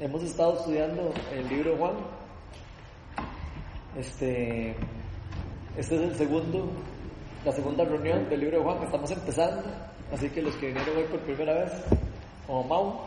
[0.00, 1.94] hemos estado estudiando el libro de Juan.
[3.96, 4.70] Este,
[5.76, 6.70] este es el segundo,
[7.44, 8.82] la segunda reunión del libro de Juan.
[8.82, 9.62] Estamos empezando,
[10.12, 11.72] así que los que vinieron hoy por primera vez,
[12.46, 13.00] como Mau,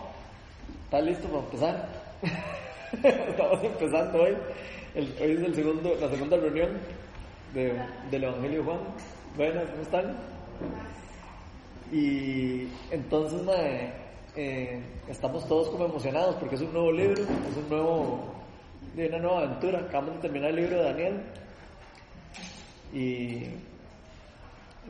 [0.85, 1.89] ¿está listo para empezar?
[3.03, 4.37] Estamos empezando hoy.
[4.95, 6.77] hoy es el segundo, la segunda reunión
[7.53, 8.79] del Evangelio de Juan.
[9.35, 10.15] Buenas, ¿cómo están?
[11.91, 13.41] Y entonces,
[14.35, 18.33] eh, estamos todos como emocionados porque es un nuevo libro, es un nuevo,
[18.95, 19.79] una nueva aventura.
[19.79, 21.23] Acabamos de terminar el libro de Daniel
[22.93, 23.43] y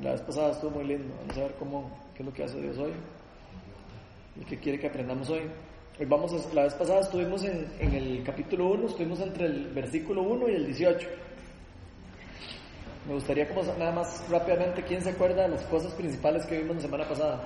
[0.01, 1.13] la vez pasada estuvo muy lindo.
[1.19, 2.93] Vamos a ver cómo, qué es lo que hace Dios hoy
[4.39, 5.41] y qué quiere que aprendamos hoy.
[5.99, 10.23] Hoy vamos la vez pasada estuvimos en, en el capítulo 1, estuvimos entre el versículo
[10.23, 11.07] 1 y el 18.
[13.07, 16.77] Me gustaría como nada más rápidamente, ¿quién se acuerda de las cosas principales que vimos
[16.77, 17.43] la semana pasada?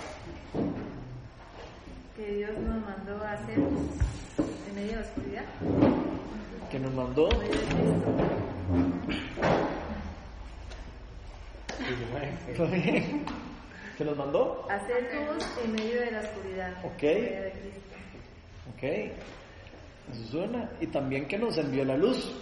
[2.18, 5.46] Que Dios nos mandó a hacer en medio de la oscuridad.
[6.72, 7.30] Que nos mandó.
[13.98, 14.68] ¿Que nos mandó?
[14.70, 16.74] Hacer luz en medio de la oscuridad.
[16.84, 17.04] Ok.
[18.74, 18.84] Ok.
[18.84, 20.70] Eso suena.
[20.82, 22.34] Y también que nos envió la luz.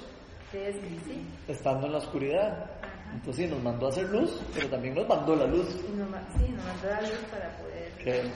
[0.53, 1.21] Que es sí.
[1.49, 2.71] Estando en la oscuridad.
[3.13, 5.67] Entonces sí, nos mandó a hacer luz, pero también nos mandó la luz.
[5.67, 7.91] sí, nos mandó la luz para poder.
[8.01, 8.31] Okay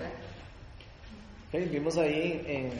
[1.51, 2.71] vimos ahí eh,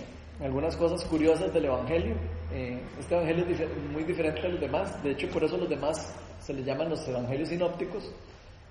[0.41, 2.15] algunas cosas curiosas del Evangelio.
[2.53, 5.03] Eh, este Evangelio es muy diferente a los demás.
[5.03, 8.11] De hecho, por eso los demás se les llaman los Evangelios sinópticos,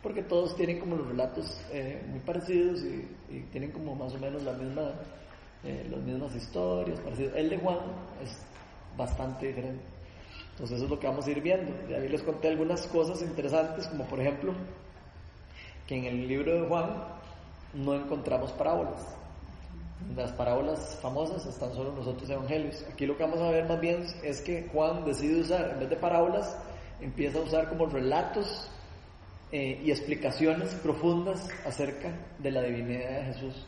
[0.03, 4.43] porque todos tienen como los relatos eh, muy parecidos y, tienen como más o menos
[4.43, 4.93] la misma,
[5.63, 6.99] las mismas historias.
[7.01, 7.35] Parecidas.
[7.35, 7.79] El de Juan
[8.23, 8.41] es
[8.97, 9.83] bastante diferente.
[10.53, 11.73] Entonces eso es lo que vamos a ir viendo.
[11.89, 14.55] De ahí les conté algunas cosas interesantes, como por ejemplo
[15.87, 16.91] que en el libro de Juan
[17.75, 19.19] no encontramos parábolas
[20.17, 22.85] las parábolas famosas están solo en los otros evangelios.
[22.91, 25.91] Aquí lo que vamos a ver más bien es que Juan decide usar, en vez
[25.91, 26.57] de parábolas,
[27.01, 28.69] empieza a usar como relatos
[29.53, 33.67] eh, y explicaciones profundas acerca de la divinidad de Jesús.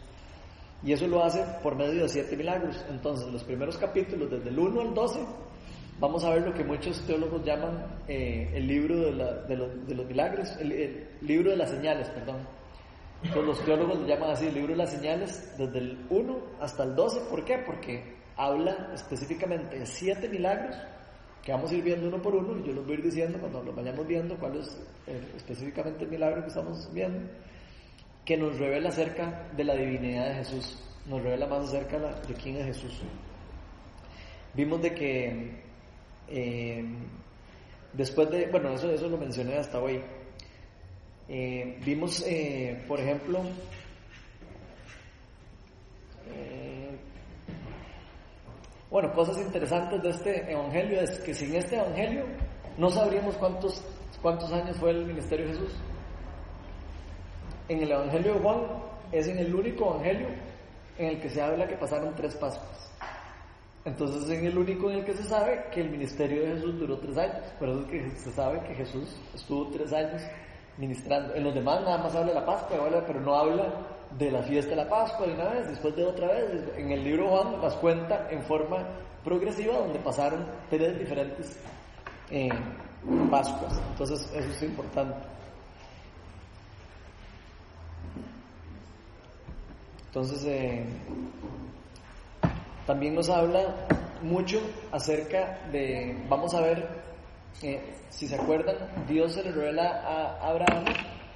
[0.82, 2.84] Y eso lo hace por medio de siete milagros.
[2.88, 5.20] Entonces, los primeros capítulos, desde el 1 al 12,
[5.98, 11.08] vamos a ver lo que muchos teólogos llaman eh, el libro de, los, milagros, el
[11.20, 12.59] libro de las señales, perdón
[13.22, 16.94] los teólogos lo llaman así, el libro de las señales, desde el 1 hasta el
[16.94, 17.20] 12.
[17.28, 17.58] ¿Por qué?
[17.58, 20.76] Porque habla específicamente de siete milagros
[21.42, 23.38] que vamos a ir viendo uno por uno y yo los voy a ir diciendo
[23.38, 27.30] cuando los vayamos viendo cuál es eh, específicamente el milagro que estamos viendo,
[28.24, 32.56] que nos revela acerca de la divinidad de Jesús, nos revela más acerca de quién
[32.56, 33.00] es Jesús.
[34.54, 35.62] Vimos de que
[36.28, 36.84] eh,
[37.92, 40.00] después de, bueno, eso, eso lo mencioné hasta hoy,
[41.32, 43.38] eh, vimos, eh, por ejemplo,
[46.26, 46.98] eh,
[48.90, 52.24] bueno, cosas interesantes de este evangelio es que sin este evangelio
[52.76, 53.80] no sabríamos cuántos,
[54.20, 55.72] cuántos años fue el ministerio de Jesús.
[57.68, 58.60] En el evangelio de Juan
[59.12, 60.30] es en el único evangelio
[60.98, 62.90] en el que se habla que pasaron tres Pascuas.
[63.84, 66.76] Entonces es en el único en el que se sabe que el ministerio de Jesús
[66.76, 67.52] duró tres años.
[67.56, 70.22] Por eso es que se sabe que Jesús estuvo tres años
[70.80, 71.34] ministrando.
[71.34, 73.66] En los demás nada más habla de la Pascua, pero no habla
[74.18, 76.76] de la fiesta de la Pascua de una vez, después de otra vez.
[76.76, 78.78] En el libro Juan las cuenta en forma
[79.22, 81.60] progresiva, donde pasaron tres diferentes
[82.30, 82.48] eh,
[83.30, 83.78] Pascuas.
[83.92, 85.28] Entonces, eso es importante.
[90.06, 90.84] Entonces, eh,
[92.86, 93.62] también nos habla
[94.22, 97.09] mucho acerca de, vamos a ver
[97.62, 100.84] eh, si se acuerdan, Dios se le revela a Abraham,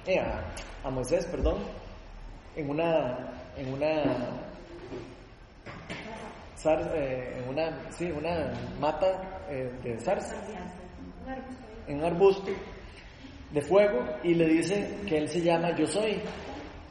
[0.07, 0.19] eh,
[0.83, 1.57] a, Moisés, perdón,
[2.55, 4.03] en una, en una,
[6.65, 9.39] eh, en una, sí, una mata
[9.83, 10.35] de zarza,
[11.87, 12.51] en un arbusto
[13.51, 16.19] de fuego, y le dice que él se llama Yo Soy,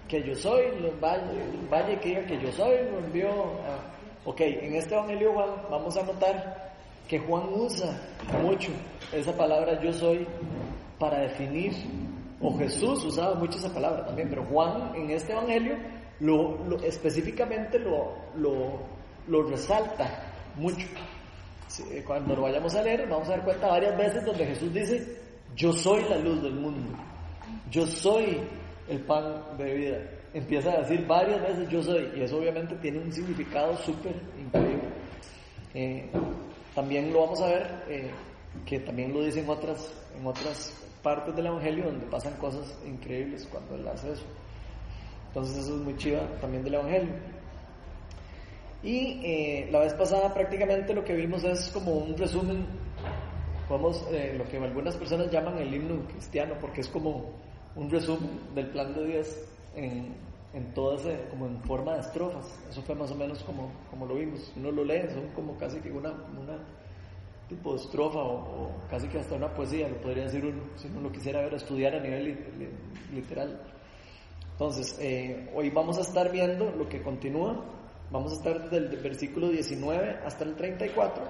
[0.09, 0.67] que yo soy,
[1.01, 3.95] vaya que diga que yo soy, lo envió a...
[4.27, 5.35] Ok, en este Evangelio
[5.71, 6.74] vamos a notar
[7.09, 8.01] que Juan usa
[8.43, 8.71] mucho
[9.13, 10.27] esa palabra yo soy
[10.99, 11.73] para definir,
[12.41, 15.77] o Jesús usaba mucho esa palabra también, pero Juan en este Evangelio
[16.21, 18.15] lo, específicamente lo,
[19.29, 20.87] lo, resalta mucho.
[22.07, 25.19] Cuando lo vayamos a leer, vamos a dar cuenta varias veces donde Jesús dice,
[25.57, 26.97] yo soy la luz del mundo,
[27.71, 28.39] yo soy
[28.89, 29.99] el pan de vida.
[30.33, 34.89] Empieza a decir varias veces yo soy, y eso obviamente tiene un significado súper increíble.
[35.75, 36.09] Eh,
[36.75, 38.11] también lo vamos a ver, eh,
[38.67, 40.73] que también lo dicen otras, en otras
[41.03, 44.25] partes del Evangelio donde pasan cosas increíbles cuando él hace eso.
[45.29, 47.15] Entonces eso es muy chiva también del Evangelio.
[48.83, 52.67] Y eh, la vez pasada prácticamente lo que vimos es como un resumen,
[53.69, 57.33] vamos, eh, lo que algunas personas llaman el himno cristiano, porque es como
[57.77, 59.39] un resumen del plan de Dios
[59.75, 60.15] en,
[60.55, 62.47] en todo ese, como en forma de estrofas.
[62.71, 64.53] Eso fue más o menos como, como lo vimos.
[64.57, 66.59] Uno lo lee, son como casi que una, una
[67.49, 71.03] tipo de estrofa o, casi que hasta una poesía, lo podría decir uno, si uno
[71.03, 72.39] lo quisiera ver, estudiar a nivel
[73.13, 73.61] literal.
[74.53, 77.65] Entonces, eh, hoy vamos a estar viendo lo que continúa
[78.15, 81.25] Vamos a estar desde el versículo 19 hasta el 34.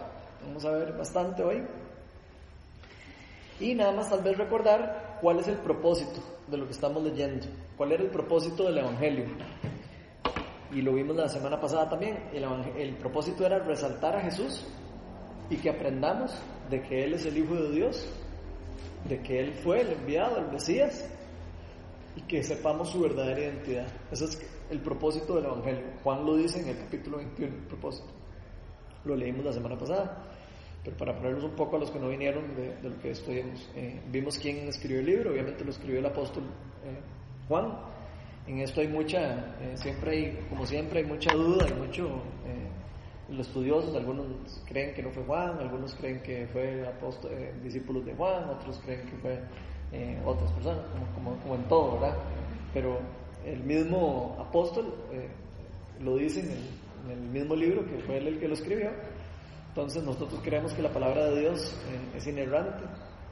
[0.46, 1.62] Vamos a ver bastante hoy.
[3.60, 7.46] Y nada más tal vez recordar cuál es el propósito de lo que estamos leyendo.
[7.76, 9.26] ¿Cuál era el propósito del Evangelio?
[10.72, 12.18] Y lo vimos la semana pasada también.
[12.32, 14.66] El, propósito era resaltar a Jesús
[15.50, 16.36] y que aprendamos
[16.70, 18.08] de que Él es el Hijo de Dios,
[19.08, 21.08] de que Él fue el enviado, el Mesías,
[22.16, 23.86] y que sepamos su verdadera identidad.
[24.10, 25.82] Ese es el propósito del Evangelio.
[26.02, 28.08] Juan lo dice en el capítulo 21, el propósito.
[29.04, 30.24] Lo leímos la semana pasada,
[30.84, 33.68] pero para ponernos un poco a los que no vinieron de, lo que estudiamos.
[33.74, 36.44] Eh, vimos quién escribió el libro, obviamente lo escribió el apóstol
[36.84, 37.00] eh,
[37.48, 37.72] Juan.
[38.46, 42.22] En esto hay mucha, eh, siempre hay, como siempre, hay mucha duda, hay mucho
[43.30, 44.26] los estudiosos, algunos
[44.66, 47.30] creen que no fue Juan, algunos creen que fue apóstol,
[47.62, 49.40] discípulos de Juan, otros creen que fue
[50.26, 50.84] otras personas,
[51.14, 52.18] como, en todo, ¿verdad?
[52.74, 52.98] Pero
[53.46, 54.94] el mismo apóstol
[56.02, 58.90] lo dice en el, mismo libro, que fue él el que lo escribió.
[59.74, 62.84] Entonces nosotros creemos que la palabra de Dios eh, es inerrante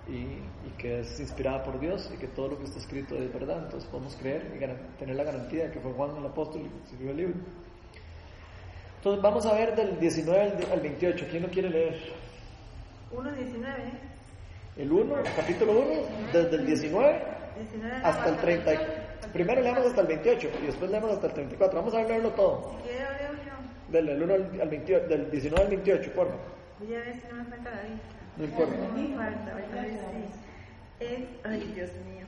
[0.09, 3.63] y, que es inspirada por Dios y que todo lo que está escrito es verdad.
[3.63, 7.13] Entonces podemos creer y tener la garantía de que fue Juan el apóstol que escribió
[7.13, 7.35] el libro.
[8.97, 11.27] Entonces vamos a ver del 19 al 28.
[11.31, 11.95] ¿Quién lo quiere leer?
[13.15, 13.65] 1.19.
[14.79, 15.91] El 1, capítulo 1,
[16.33, 17.23] desde el 19
[18.03, 18.73] hasta el 30.
[19.33, 21.79] Primero leemos hasta el 28 y después leemos hasta el 34.
[21.79, 22.73] Vamos a leerlo todo.
[23.93, 26.41] Del, 1 al 28, del 19 al 28, por favor.
[26.79, 28.09] Voy a ver si no me falta la vista.
[28.39, 28.75] No importa.
[28.75, 31.05] No me falta, voy a ver si.
[31.05, 32.27] Es, ay, Dios mío.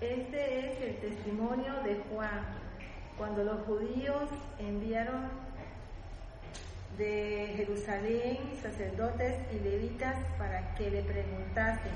[0.00, 2.44] Este es el testimonio de Juan.
[3.16, 5.28] Cuando los judíos enviaron
[6.98, 11.92] de Jerusalén, sacerdotes y levitas, para que le preguntasen,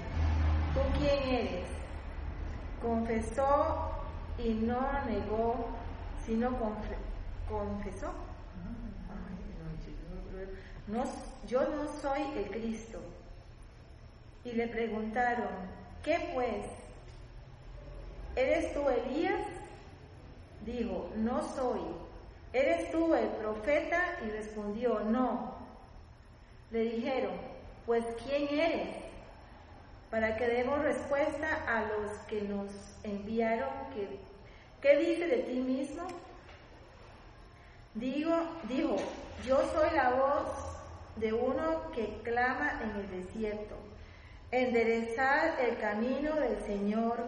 [0.73, 1.67] ¿tú quién eres?
[2.81, 3.91] Confesó
[4.38, 5.67] y no negó,
[6.25, 6.50] sino
[7.49, 8.12] confesó.
[10.87, 11.05] No,
[11.49, 12.99] yo no soy el Cristo.
[14.45, 15.49] Y le preguntaron,
[16.03, 16.67] ¿qué pues?
[18.37, 19.47] ¿Eres tú Elías?
[20.67, 21.81] Dijo, no soy.
[22.53, 24.19] ¿Eres tú el profeta?
[24.27, 25.55] Y respondió, no.
[26.71, 27.33] Le dijeron,
[27.87, 28.89] pues ¿quién eres?
[30.11, 32.71] Para que demos respuesta a los que nos
[33.03, 33.69] enviaron,
[34.81, 36.07] ¿qué dice de ti mismo?
[37.95, 38.35] Digo,
[38.69, 38.97] dijo,
[39.47, 40.74] yo soy la voz
[41.17, 43.77] de uno que clama en el desierto.
[44.51, 47.19] Enderezar el camino del Señor,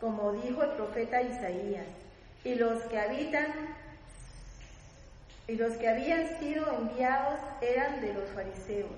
[0.00, 1.86] como dijo el profeta Isaías.
[2.44, 3.46] Y los que habitan
[5.48, 8.90] y los que habían sido enviados eran de los fariseos.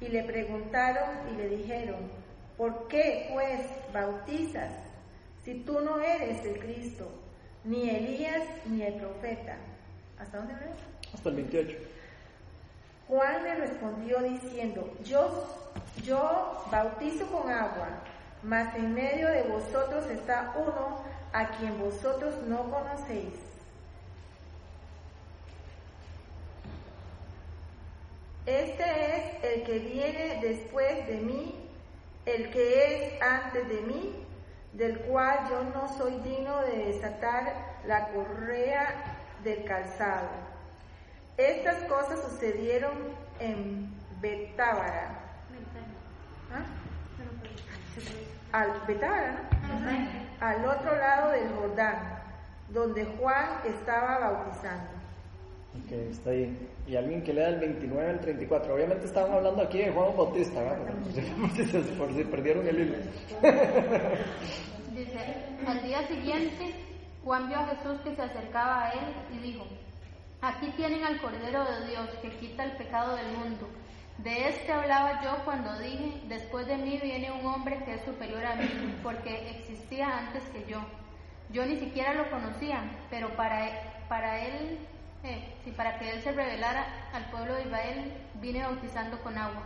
[0.00, 2.00] Y le preguntaron y le dijeron,
[2.56, 3.60] ¿por qué pues
[3.92, 4.72] bautizas
[5.44, 7.10] si tú no eres el Cristo,
[7.64, 9.56] ni Elías ni el profeta?
[10.18, 11.12] ¿Hasta dónde ves?
[11.14, 11.76] Hasta el 28.
[13.12, 15.46] Juan le respondió diciendo, yo,
[16.02, 17.88] yo bautizo con agua,
[18.42, 23.34] mas en medio de vosotros está uno a quien vosotros no conocéis
[28.46, 31.68] Este es el que viene después de mí,
[32.24, 34.24] el que es antes de mí,
[34.72, 37.52] del cual yo no soy digno de desatar
[37.86, 40.51] la correa del calzado.
[41.42, 42.92] Estas cosas sucedieron
[43.40, 45.18] en Betábara.
[46.52, 46.64] ¿Ah?
[48.52, 49.48] Al Betábara,
[50.40, 52.22] Al otro lado del Jordán,
[52.68, 54.90] donde Juan estaba bautizando.
[55.84, 56.68] Ok, está ahí.
[56.86, 58.74] Y alguien que lea el 29 al 34.
[58.74, 60.94] Obviamente estaban hablando aquí de Juan Bautista, ¿verdad?
[61.98, 62.96] Por si perdieron el hilo.
[64.94, 65.18] Dice,
[65.66, 66.74] al día siguiente,
[67.24, 69.66] Juan vio a Jesús que se acercaba a él y dijo,
[70.42, 73.68] aquí tienen al Cordero de Dios que quita el pecado del mundo.
[74.18, 78.44] De este hablaba yo cuando dije, después de mí viene un hombre que es superior
[78.44, 78.68] a mí,
[79.02, 80.80] porque existía antes que yo.
[81.50, 83.70] Yo ni siquiera lo conocía, pero para,
[84.08, 84.78] para él
[85.64, 89.62] si para que él se revelara al pueblo de Israel, vine bautizando con agua.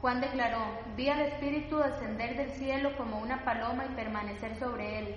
[0.00, 0.60] Juan declaró,
[0.96, 5.14] vi al Espíritu descender del cielo como una paloma y permanecer sobre él.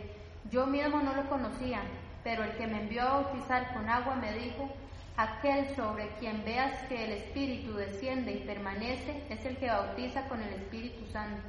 [0.50, 1.82] Yo mismo no lo conocía,
[2.24, 4.70] pero el que me envió a bautizar con agua me dijo,
[5.18, 10.42] Aquel sobre quien veas que el Espíritu desciende y permanece es el que bautiza con
[10.42, 11.44] el Espíritu Santo.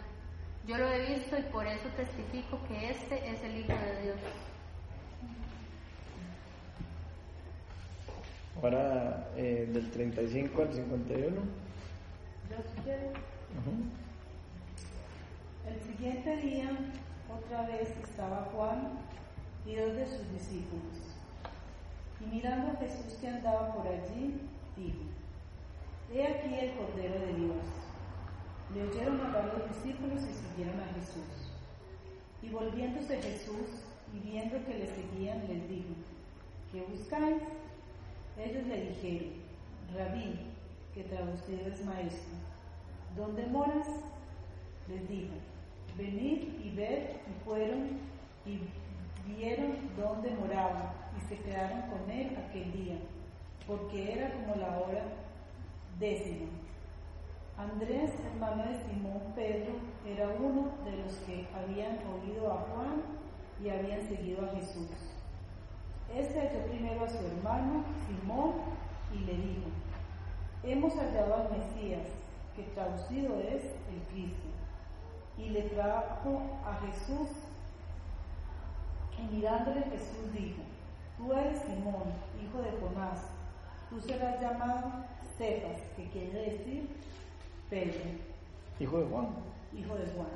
[0.66, 4.16] Yo lo he visto y por eso testifico que este es el Hijo de Dios.
[8.60, 11.42] Ahora, eh, del 35 al 51.
[15.66, 16.70] El siguiente día,
[17.30, 18.98] otra vez estaba Juan
[19.66, 21.16] y dos de sus discípulos.
[22.20, 24.40] Y mirando a Jesús que andaba por allí,
[24.76, 25.02] dijo,
[26.12, 27.64] He aquí el Cordero de Dios.
[28.74, 31.50] Le oyeron hablar los discípulos y siguieron a Jesús.
[32.42, 35.94] Y volviéndose Jesús y viendo que le seguían, les dijo,
[36.70, 37.42] ¿qué buscáis?
[38.38, 39.32] Ellos le dijeron,
[39.94, 40.40] Rabí,
[40.94, 42.34] que traducido es maestro,
[43.16, 43.88] ¿dónde moras?
[44.88, 45.34] Les dijo,
[45.96, 48.00] venid y ved, y fueron
[48.44, 48.58] y
[49.26, 52.96] vieron dónde moraba, y se quedaron con él aquel día,
[53.66, 55.04] porque era como la hora
[55.98, 56.48] décima.
[57.56, 59.74] Andrés, hermano de Simón Pedro,
[60.06, 63.02] era uno de los que habían oído a Juan
[63.62, 64.88] y habían seguido a Jesús.
[66.14, 68.54] Este halló primero a su hermano Simón
[69.14, 69.68] y le dijo,
[70.64, 72.06] hemos hallado al Mesías,
[72.56, 74.48] que traducido es el Cristo.
[75.38, 77.28] Y le trajo a Jesús
[79.18, 80.62] y mirándole Jesús dijo,
[81.16, 83.20] tú eres Simón, hijo de Jonás,
[83.90, 84.92] tú serás llamado
[85.36, 86.88] Cefas, que quiere decir
[87.70, 88.00] Pedro.
[88.80, 89.28] Hijo de Juan.
[89.76, 90.28] Hijo de Juan.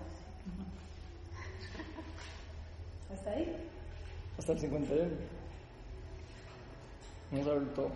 [3.13, 3.57] ¿Hasta ahí?
[4.39, 5.11] Hasta el 51.
[7.31, 7.91] Vamos a ver todo.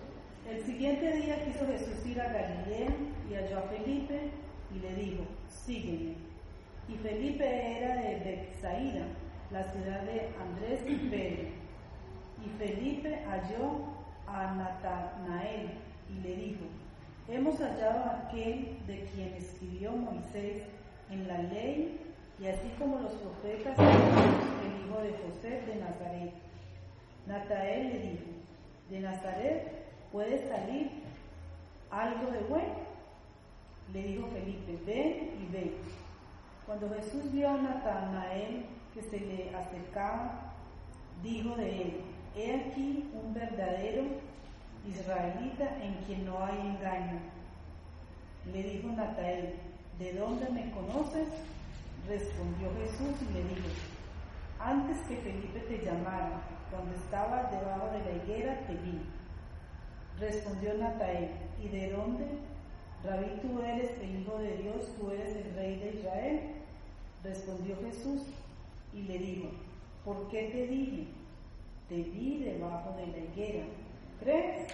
[0.48, 2.88] El siguiente día quiso Jesús ir a Galilea
[3.30, 4.30] y halló a Felipe
[4.74, 6.14] y le dijo, sígueme.
[6.88, 9.06] Y Felipe era de Bethsaida,
[9.50, 11.48] la ciudad de Andrés y Pedro.
[12.44, 13.80] Y Felipe halló
[14.26, 15.70] a Natanael
[16.08, 16.64] y le dijo,
[17.28, 20.62] hemos hallado a aquel de quien escribió Moisés
[21.10, 22.00] en la ley
[22.38, 26.32] y así como los profetas, el hijo de José de Nazaret.
[27.26, 28.24] Natanael le dijo,
[28.88, 30.90] de Nazaret puede salir
[31.90, 32.90] algo de bueno.
[33.92, 35.72] Le dijo Felipe, ven y ve.
[36.64, 38.64] Cuando Jesús vio a Natanael
[38.94, 40.52] que se le acercaba,
[41.22, 42.00] dijo de él,
[42.36, 44.04] he aquí un verdadero
[44.88, 47.20] israelita en quien no hay engaño.
[48.52, 49.54] Le dijo Natanael,
[49.98, 51.28] ¿de dónde me conoces?
[52.08, 53.68] Respondió Jesús y le dijo,
[54.58, 59.02] antes que Felipe te llamara, cuando estabas debajo de la higuera, te vi.
[60.18, 61.30] Respondió Natael,
[61.62, 62.26] ¿y de dónde?
[63.04, 66.40] Rabí, tú eres el Hijo de Dios, tú eres el Rey de Israel.
[67.22, 68.22] Respondió Jesús
[68.94, 69.48] y le dijo,
[70.04, 71.06] ¿por qué te dije?
[71.88, 73.64] Te vi debajo de la higuera.
[74.20, 74.68] ¿Crees?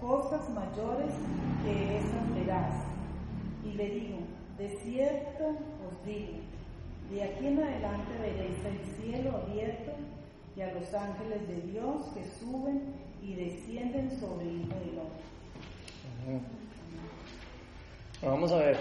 [0.00, 1.12] Cosas mayores
[1.64, 2.74] que esas verás.
[3.64, 4.18] Y le dijo,
[4.58, 6.38] de cierto os digo,
[7.10, 9.92] de aquí en adelante veréis el cielo abierto
[10.56, 16.40] y a los ángeles de Dios que suben y descienden sobre el Hijo del Hombre.
[18.22, 18.78] Vamos a ver.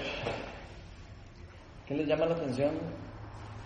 [1.88, 2.72] ¿Qué les llama la atención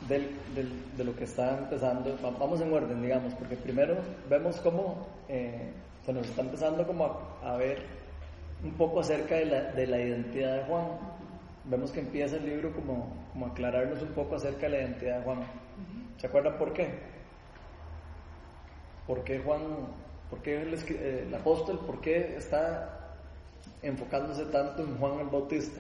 [0.07, 2.17] del, del, de lo que está empezando?
[2.21, 3.97] Vamos en orden, digamos, porque primero
[4.29, 5.71] vemos cómo eh,
[6.05, 7.79] se nos está empezando como a, a, ver
[8.63, 10.85] un poco acerca de la, de la identidad de Juan.
[11.65, 15.19] Vemos que empieza el libro como, como a aclararnos un poco acerca de la identidad
[15.19, 15.39] de Juan.
[16.17, 16.89] ¿Se acuerdan por qué?
[19.07, 19.61] ¿Por qué Juan,
[20.29, 22.99] por qué el, el apóstol, por qué está
[23.81, 25.79] enfocándose tanto en Juan el Bautista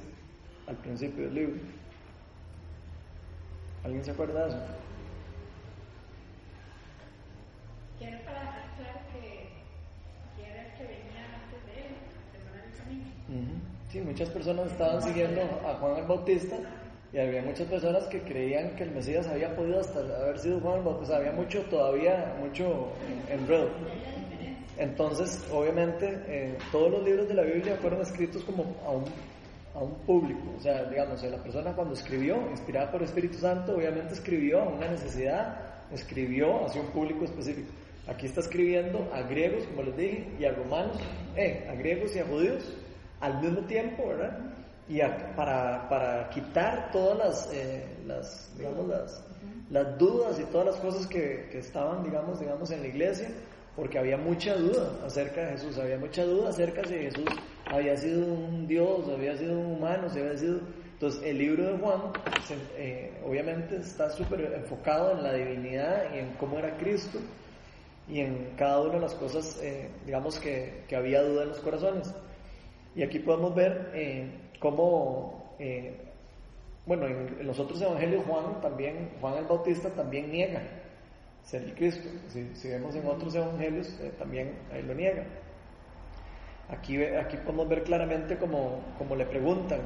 [0.67, 1.82] al principio del libro?
[3.83, 4.59] ¿Alguien se acuerda de eso?
[7.99, 11.95] Quiero para dejar claro que, era el que venía antes de él,
[12.77, 13.05] camino.
[13.29, 13.91] Uh -huh.
[13.91, 16.55] Sí, muchas personas estaban siguiendo a Juan el Bautista
[17.11, 20.79] y había muchas personas que creían que el Mesías había podido hasta haber sido Juan
[20.79, 21.17] el Bautista.
[21.17, 22.87] Había mucho, todavía, mucho
[23.29, 23.69] enredo.
[24.77, 29.05] Entonces, obviamente, eh, todos los libros de la Biblia fueron escritos como a un,
[29.73, 30.53] a un público.
[30.57, 34.69] O sea, digamos, la persona cuando escribió, inspirada por el Espíritu Santo, obviamente escribió a
[34.69, 35.57] una necesidad,
[35.91, 37.71] escribió hacia un público específico.
[38.07, 40.97] Aquí está escribiendo a griegos, como les dije, y a romanos,
[41.35, 42.75] eh, a griegos y a judíos
[43.21, 44.37] al mismo tiempo, ¿verdad?
[44.89, 44.99] Y
[45.35, 48.51] para, quitar todas las, eh, las
[49.97, 53.29] dudas y todas las cosas que, estaban, digamos, digamos, en la iglesia,
[53.77, 57.29] porque había mucha duda acerca de Jesús, había mucha duda acerca de Jesús
[57.73, 60.59] había sido un Dios, había sido un humano, si había sido...
[60.93, 62.01] Entonces el libro de Juan
[62.45, 67.19] se, eh, obviamente está súper enfocado en la divinidad y en cómo era Cristo
[68.07, 71.59] y en cada una de las cosas, eh, digamos, que, que, había duda en los
[71.59, 72.13] corazones.
[72.95, 75.55] Y aquí podemos ver eh, cómo,
[76.85, 80.61] bueno, en, los otros evangelios Juan también, Juan el Bautista también niega
[81.43, 82.07] ser Cristo.
[82.29, 85.25] Si, vemos en otros evangelios, también ahí lo niega.
[86.69, 89.81] Aquí, aquí podemos ver claramente como, como le preguntan,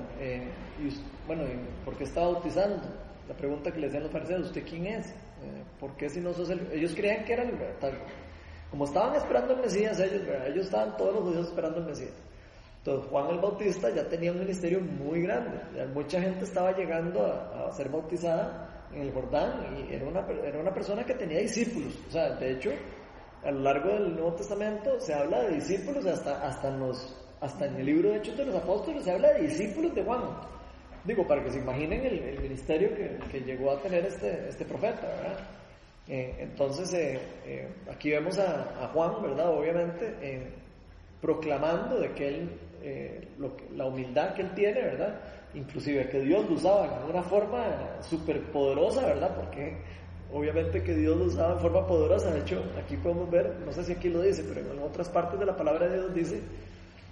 [0.80, 0.90] y,
[1.26, 1.44] bueno,
[1.84, 2.84] ¿por qué está bautizando?
[3.28, 5.08] La pregunta que le hacían los fariseos, ¿usted quién es?
[5.08, 6.72] Eh, ¿Por qué si no sos el...
[6.72, 7.52] Ellos creían que eran...
[8.72, 12.14] Como estaban esperando el Mesías, ellos, ellos estaban todos los judíos esperando el Mesías.
[12.80, 15.60] Entonces Juan el Bautista ya tenía un ministerio muy grande.
[15.94, 20.74] mucha gente estaba llegando a, ser bautizada en el Jordán y era una, era una
[20.74, 21.94] persona que tenía discípulos.
[22.08, 22.72] O sea, de hecho,
[23.48, 27.66] a lo largo del Nuevo Testamento se habla de discípulos hasta, hasta, en, los, hasta
[27.66, 30.22] en el libro de Hechos de los Apóstoles se habla de discípulos de Juan.
[31.06, 35.40] Digo, para que se imaginen el, ministerio que, llegó a tener este, este profeta, ¿verdad?
[36.10, 39.58] Eh, entonces, eh, eh, aquí vemos a, Juan, ¿verdad?
[39.58, 40.52] Obviamente,
[41.22, 42.60] proclamando de que él,
[43.78, 45.22] la humildad que él tiene, ¿verdad?
[45.54, 49.34] Inclusive que Dios lo usaba de una forma súper poderosa, ¿verdad?
[49.38, 49.78] Porque
[50.32, 52.32] obviamente que Dios lo usaba en forma poderosa.
[52.34, 55.40] De hecho, aquí podemos ver, no sé si aquí lo dice, pero en otras partes
[55.40, 56.42] de la palabra de Dios dice,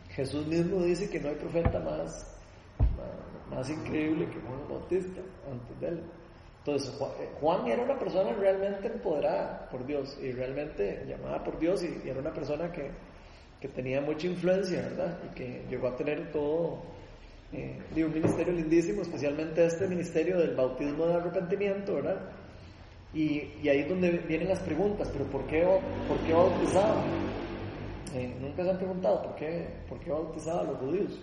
[0.10, 2.36] Jesús mismo dice que no hay profeta más
[3.50, 6.04] más increíble que Juan Bautista antes de él.
[6.60, 11.84] Entonces, eh, Juan era una persona realmente empoderada por Dios y realmente llamada por Dios
[11.84, 12.90] y, era una persona que,
[13.62, 15.20] que, tenía mucha influencia, ¿verdad?
[15.30, 16.82] Y que llegó a tener todo,
[17.54, 22.20] eh, un ministerio lindísimo, especialmente este ministerio del bautismo de arrepentimiento, ¿verdad?
[23.16, 25.66] Y, ahí es donde vienen las preguntas, pero ¿por qué,
[26.06, 27.02] por qué bautizaba?
[28.14, 31.22] Eh, nunca se han preguntado por qué, por qué bautizaba a los judíos.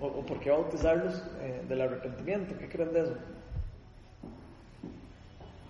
[0.00, 2.58] ¿O, por qué bautizarlos eh, del arrepentimiento?
[2.58, 3.16] ¿Qué creen de eso?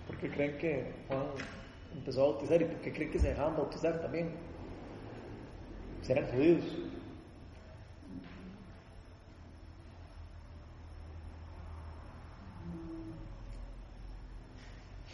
[0.07, 1.23] ¿Por qué creen que Juan
[1.95, 4.29] empezó a bautizar y por qué creen que se dejaban bautizar también?
[6.01, 6.65] Serán judíos.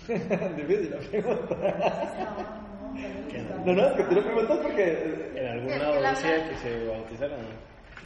[0.58, 2.66] Difícil la pregunta.
[3.66, 7.40] No, no, es que tú lo preguntas porque en algún lado decía que se bautizaran.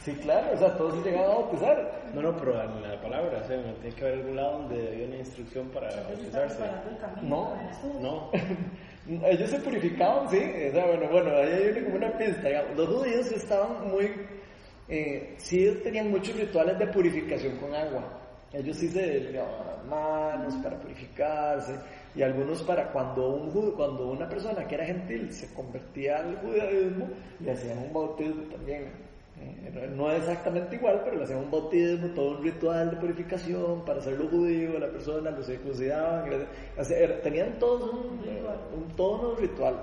[0.04, 2.02] Sí, claro, o sea, todos se llegaban a bautizar.
[2.12, 5.06] No, no, pero en la palabra, o sea, tiene que haber algún lado donde había
[5.06, 6.62] una instrucción para bautizarse.
[7.22, 7.56] No,
[8.00, 8.30] no.
[9.26, 12.76] Ellos se purificaban, sí, o sea, bueno, bueno, ahí hay como una pista, digamos.
[12.76, 14.10] Los judíos estaban muy,
[14.88, 18.23] eh, sí tenían muchos rituales de purificación con agua.
[18.54, 21.74] Ellos sí se lavaban las manos para purificarse
[22.14, 27.08] y algunos para cuando un cuando una persona que era gentil se convertía al judaísmo
[27.40, 29.04] le hacían un bautismo también
[29.40, 33.84] eh, no es exactamente igual, pero le hacían un bautismo, todo un ritual de purificación
[33.84, 36.30] para hacerlo judío, la persona, los circuncidaban,
[37.22, 38.20] tenían todos un,
[38.74, 39.80] un, todos rituales.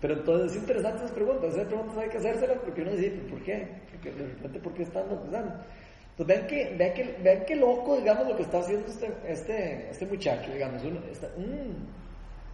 [0.00, 3.40] Pero entonces es interesante esas preguntas, esas preguntas hay que hacérselas porque uno dice, ¿por
[3.42, 3.68] qué?
[3.90, 5.54] Porque de repente, ¿por qué están bautizando?
[6.12, 9.90] Entonces vean que, vean que, vean que loco, digamos, lo que está haciendo este, este,
[9.90, 10.82] este muchacho, digamos,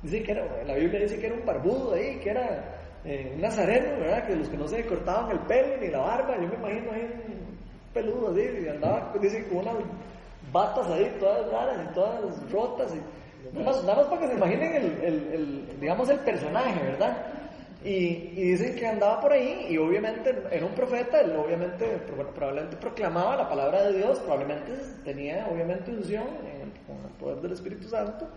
[0.02, 3.40] dice que era, la Biblia dice que era un barbudo ahí, que era eh, un
[3.40, 4.26] nazareno, ¿verdad?
[4.28, 7.02] Que los que no se cortaban el pelo ni la barba, yo me imagino ahí
[7.02, 7.58] un
[7.92, 9.74] peludo así, y andaba, dice, con unas
[10.52, 12.94] batas ahí, todas raras y todas rotas.
[12.94, 16.80] Y, nada, más, nada más para que se imaginen el, el, el, digamos, el personaje,
[16.80, 17.37] ¿verdad?
[17.84, 21.86] Y, y, dicen que andaba por ahí y obviamente era un profeta, él obviamente
[22.34, 24.72] probablemente proclamaba la palabra de Dios, probablemente
[25.04, 26.26] tenía obviamente unción
[26.86, 28.28] con el poder del Espíritu Santo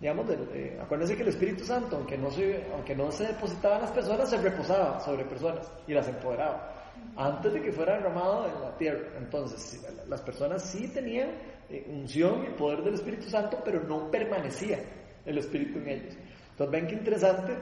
[0.00, 3.82] digamos, eh, acuérdense que el Espíritu Santo, aunque no, se, aunque no se depositaba en
[3.82, 6.74] las personas, se reposaba sobre personas y las empoderaba
[7.16, 9.06] antes de que fuera derramado en la tierra.
[9.18, 11.30] Entonces, las personas sí tenían
[11.68, 14.78] eh, unción y poder del Espíritu Santo, pero no permanecía
[15.26, 16.16] el Espíritu en ellos.
[16.52, 17.54] Entonces, ven qué interesante,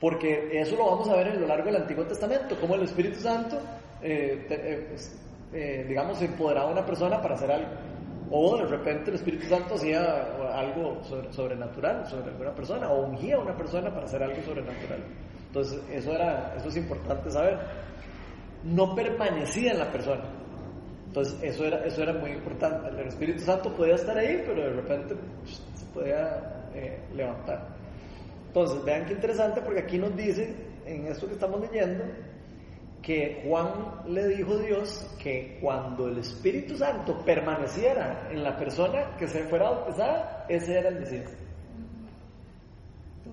[0.00, 3.20] porque eso lo vamos a ver en lo largo del Antiguo Testamento, como el Espíritu
[3.20, 3.58] Santo,
[4.02, 5.18] eh, pues,
[5.88, 7.70] digamos, empoderaba a una persona para hacer algo.
[8.30, 10.02] O de repente el Espíritu Santo hacía
[10.52, 15.04] algo sobrenatural sobre alguna persona, o ungía a una persona para hacer algo sobrenatural.
[15.46, 17.58] Entonces, eso, era, eso es importante saber.
[18.64, 20.24] No permanecía en la persona.
[21.06, 22.88] Entonces, eso era, eso era muy importante.
[22.88, 27.75] El Espíritu Santo podía estar ahí, pero de repente se podía eh, levantar.
[28.56, 32.04] Entonces, vean qué interesante, porque aquí nos dice, en esto que estamos leyendo,
[33.02, 39.14] que Juan le dijo a Dios que cuando el Espíritu Santo permaneciera en la persona
[39.18, 41.30] que se fuera bautizada, ese era el Mesías.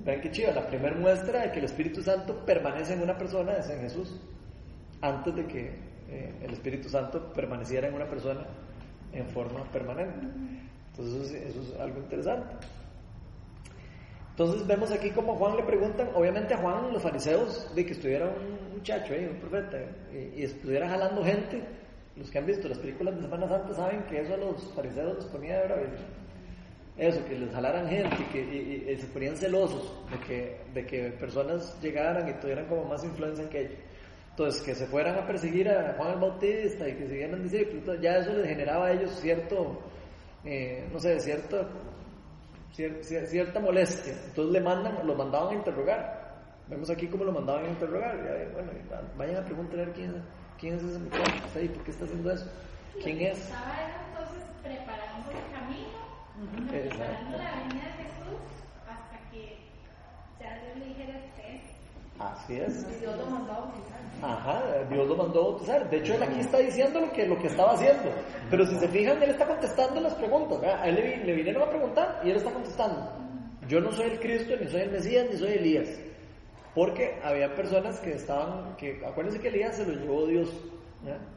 [0.04, 3.54] Vean qué chido, la primera muestra de que el Espíritu Santo permanece en una persona
[3.54, 4.20] es en Jesús,
[5.00, 5.68] antes de que
[6.10, 8.46] eh, el Espíritu Santo permaneciera en una persona
[9.14, 10.28] en forma permanente.
[10.92, 12.83] Entonces eso es algo interesante.
[14.34, 18.26] Entonces vemos aquí como Juan le preguntan, obviamente a Juan los fariseos, de que estuviera
[18.26, 19.78] un muchacho un profeta,
[20.12, 21.62] y, y estuviera jalando gente.
[22.16, 25.16] Los que han visto las películas de Semana Santa saben que eso a los fariseos
[25.18, 25.82] les ponía de bravo.
[26.98, 30.86] Eso, que les jalaran gente y que y- y se ponían celosos de que, de
[30.86, 33.80] que personas llegaran y tuvieran como más influencia que ellos.
[34.32, 38.18] Entonces, que se fueran a perseguir a Juan el Bautista y que siguieran discípulos, ya
[38.18, 39.80] eso les generaba a ellos cierto,
[40.44, 41.68] eh, no sé, cierto
[42.76, 44.14] cier- cier- cierta molestia.
[44.26, 46.24] Entonces le mandan, lo mandaban a interrogar.
[46.68, 48.16] Vemos aquí cómo lo mandaban a interrogar.
[48.16, 50.24] Y bueno, y va- vayan a preguntar quién,
[50.60, 52.50] quién es ese muchacho ahí, por qué está haciendo eso,
[53.04, 53.38] quién es.
[53.40, 53.76] Estaba
[54.08, 56.98] entonces preparando el camino, Exacto.
[56.98, 58.40] preparando la venida de Jesús
[58.88, 59.58] hasta que
[60.40, 61.60] ya Dios le dijera usted.
[62.20, 63.00] Así es.
[63.00, 64.00] Dios lo mandó a bautizar.
[64.22, 65.90] Ajá, Dios lo mandó a bautizar.
[65.90, 68.12] De hecho, él aquí está diciendo lo que, lo que estaba haciendo.
[68.50, 70.64] Pero si se fijan, él está contestando las preguntas.
[70.64, 73.12] A él le, le vinieron a preguntar y él está contestando.
[73.68, 75.90] Yo no soy el Cristo, ni soy el Mesías, ni soy Elías.
[76.76, 80.50] Porque había personas que estaban, que acuérdense que Elías se lo llevó Dios.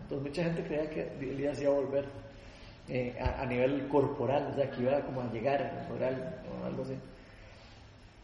[0.02, 2.04] Entonces mucha gente creía que Elías iba a volver
[2.88, 6.82] eh, a, a nivel corporal, o sea, que iba como a llegar corporal o algo
[6.82, 6.94] así.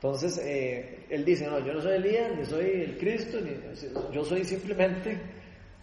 [0.02, 3.52] Entonces, eh, él dice, no, yo no soy Elías, ni soy el Cristo, ni,
[4.12, 5.16] yo soy simplemente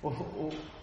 [0.02, 0.14] un,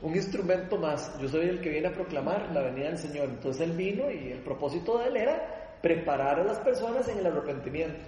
[0.01, 3.29] un- instrumento más, yo soy el que viene a proclamar la venida del Señor.
[3.29, 7.27] Entonces él vino y el propósito de él era preparar a las personas en el
[7.27, 7.99] arrepentimiento.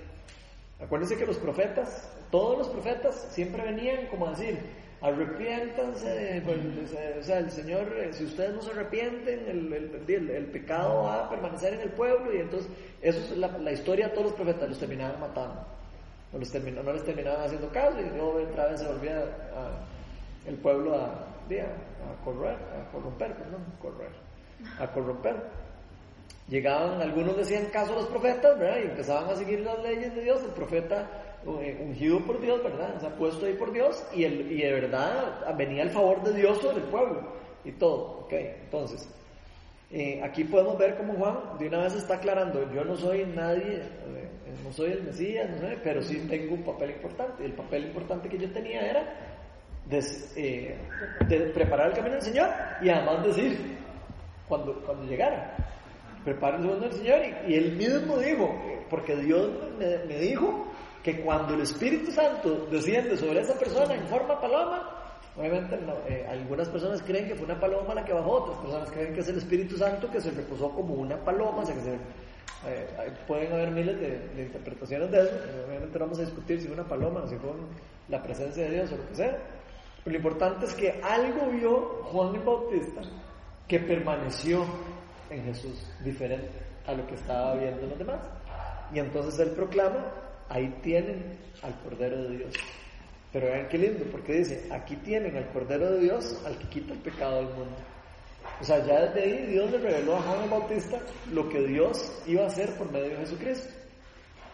[0.81, 4.59] Acuérdense que los profetas, todos los profetas siempre venían como a decir,
[5.01, 6.59] arrepiéntanse, pues,
[7.19, 9.73] o sea, el Señor, eh, si ustedes no se arrepienten, el,
[10.09, 12.71] el- pecado va a permanecer en el pueblo y entonces,
[13.03, 15.65] eso es la, la historia de todos los profetas, los terminaban matando,
[16.33, 19.19] no, los termina- no les terminaban haciendo caso y luego otra vez se volvía
[19.55, 23.65] a- el pueblo a, a, correr, a corromper, perdón,
[24.81, 25.37] a corromper
[26.49, 28.79] llegaban, algunos decían caso a los profetas, ¿verdad?
[28.79, 31.07] Y empezaban a seguir las leyes de Dios, el profeta
[31.45, 32.97] ungido por Dios, ¿verdad?
[32.97, 36.33] O sea, puesto ahí por Dios, y, el, y de verdad venía el favor de
[36.39, 37.23] Dios sobre el pueblo,
[37.65, 38.33] y todo, ¿ok?
[38.33, 39.09] Entonces,
[39.91, 43.77] eh, aquí podemos ver cómo Juan de una vez está aclarando, yo no soy nadie,
[43.77, 44.29] eh,
[44.65, 48.29] no soy el Mesías, no sé, pero sí tengo un papel importante, el papel importante
[48.29, 49.15] que yo tenía era
[49.87, 50.05] de,
[50.37, 50.77] eh,
[51.27, 52.49] de preparar el camino del Señor,
[52.83, 53.79] y además decir,
[54.49, 55.57] cuando, cuando llegara,
[56.25, 57.21] preparen el del Señor.
[57.47, 58.55] Y, y él mismo dijo,
[58.91, 60.67] porque Dios me, me dijo
[61.03, 64.91] que cuando el Espíritu Santo desciende sobre esa persona en forma paloma,
[65.37, 68.91] obviamente no, eh, algunas personas creen que fue una paloma la que bajó, otras personas
[68.91, 71.81] creen que es el Espíritu Santo que se reposó como una paloma, o sea que
[71.83, 76.23] se, eh, pueden haber miles de, de interpretaciones de eso, eh, obviamente no vamos a
[76.23, 77.51] discutir si fue una paloma o si fue
[78.09, 79.39] la presencia de Dios o lo que sea,
[80.05, 83.03] pero lo importante es que algo vio Juan el Bautista
[83.69, 84.65] que permaneció
[85.31, 88.21] en Jesús, diferente a lo que estaba viendo los demás.
[88.93, 90.07] Y entonces él proclama,
[90.49, 92.55] ahí tienen al Cordero de Dios.
[93.33, 96.95] Pero vean qué lindo, porque dice, aquí tienen al Cordero de Dios, al que quita
[96.95, 97.77] el pecado del mundo.
[98.61, 100.99] O sea, ya desde ahí Dios le reveló a Juan el Bautista
[101.33, 103.69] lo que Dios iba a hacer por medio de Jesucristo.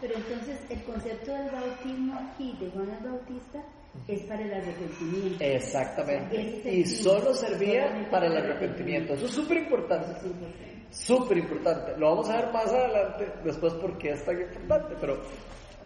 [0.01, 3.63] Pero entonces el concepto del bautismo aquí de Juan el Bautista
[4.09, 5.43] es para el arrepentimiento.
[5.43, 6.73] Exactamente.
[6.73, 9.15] Y solo servía para el arrepentimiento.
[9.15, 10.29] Eso es súper importante.
[10.91, 11.97] Súper importante.
[11.97, 14.95] Lo vamos a ver más adelante, después porque es tan importante.
[15.01, 15.23] Pero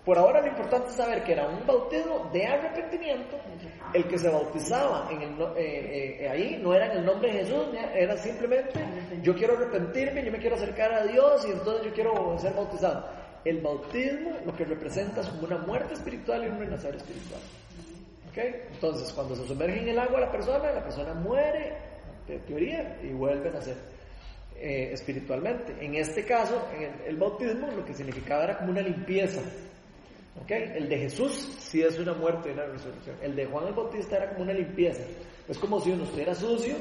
[0.08, 3.36] por ahora lo importante es saber que era un bautismo de arrepentimiento.
[3.92, 7.30] El que se bautizaba en el no- eh, eh, ahí no era en el nombre
[7.30, 8.80] de Jesús, era simplemente
[9.22, 13.04] yo quiero arrepentirme, yo me quiero acercar a Dios y entonces yo quiero ser bautizado.
[13.44, 17.42] El bautismo lo que representa es como una muerte espiritual y un renacer espiritual.
[18.30, 18.38] ¿Ok?
[18.72, 21.74] Entonces, cuando se sumerge en el agua la persona, la persona muere,
[22.26, 23.76] de teoría, y vuelve a nacer
[24.56, 25.76] eh, espiritualmente.
[25.84, 29.42] En este caso, en el, el bautismo lo que significaba era como una limpieza.
[30.42, 30.50] ¿Ok?
[30.50, 33.16] El de Jesús sí es una muerte y una resurrección.
[33.22, 35.02] El de Juan el Bautista era como una limpieza.
[35.48, 36.74] Es como si uno estuviera sucio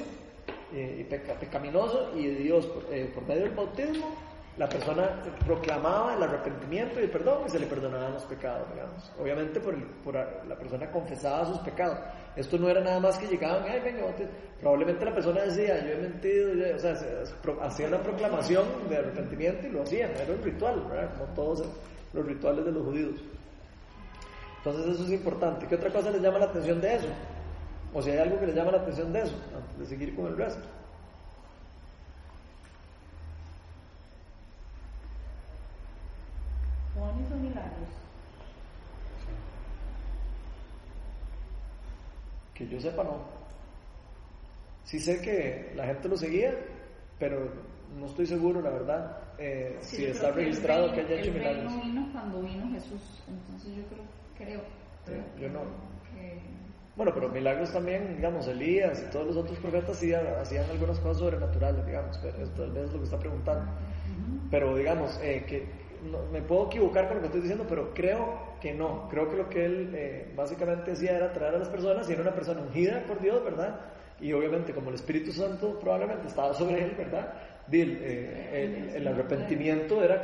[0.74, 4.13] eh, y peca- pecaminoso y Dios, por, eh, por medio del bautismo,
[4.58, 9.12] la persona proclamaba el arrepentimiento y el perdón y se le perdonaban los pecados, digamos.
[9.20, 12.00] Obviamente por, el- por la persona confesaba sus pecados.
[12.36, 14.28] Esto no era nada más que llegaban, ay, venga, bautiz-".
[14.60, 16.98] probablemente la persona decía, yo he mentido, yo- o sea,
[17.62, 21.13] hacía una proclamación de arrepentimiento y lo hacían, era un ritual, ¿verdad?
[21.17, 21.63] como todos
[22.13, 23.15] los rituales de los judíos.
[24.68, 25.66] Entonces eso es importante.
[25.66, 27.08] ¿Qué otra cosa les llama la atención de eso?
[27.94, 30.26] O si hay algo que les llama la atención de eso, antes de seguir con
[30.28, 30.68] el resto.
[36.96, 37.90] Juan hizo milagros.
[42.54, 43.18] Que yo sepa, no.
[44.84, 46.54] Sí sé que la gente lo seguía,
[47.20, 47.50] pero
[47.98, 51.32] no estoy seguro, la verdad, eh, Sí, si está que el registrado que haya hecho
[51.32, 51.84] el milagros.
[51.84, 54.04] vino cuando vino Jesús, entonces yo creo,
[54.38, 54.62] creo,
[55.06, 55.62] creo Sí, yo no.
[56.13, 56.39] que
[56.95, 61.17] Bueno, pero milagros también, digamos, Elías y todos los otros profetas sí hacían algunas cosas
[61.17, 63.65] sobrenaturales, digamos, pero esto tal vez es lo que está preguntando.
[64.50, 68.39] Pero digamos, eh, que no- me puedo equivocar con lo que estoy diciendo, pero creo
[68.62, 69.08] que no.
[69.10, 72.21] Creo que lo que él eh, básicamente decía era traer a las personas y era
[72.21, 73.80] una persona ungida por Dios, ¿verdad?
[74.19, 77.34] Y obviamente como el Espíritu Santo probablemente estaba sobre él, ¿verdad?
[77.67, 80.21] Di, el, eh, el- el arrepentimiento era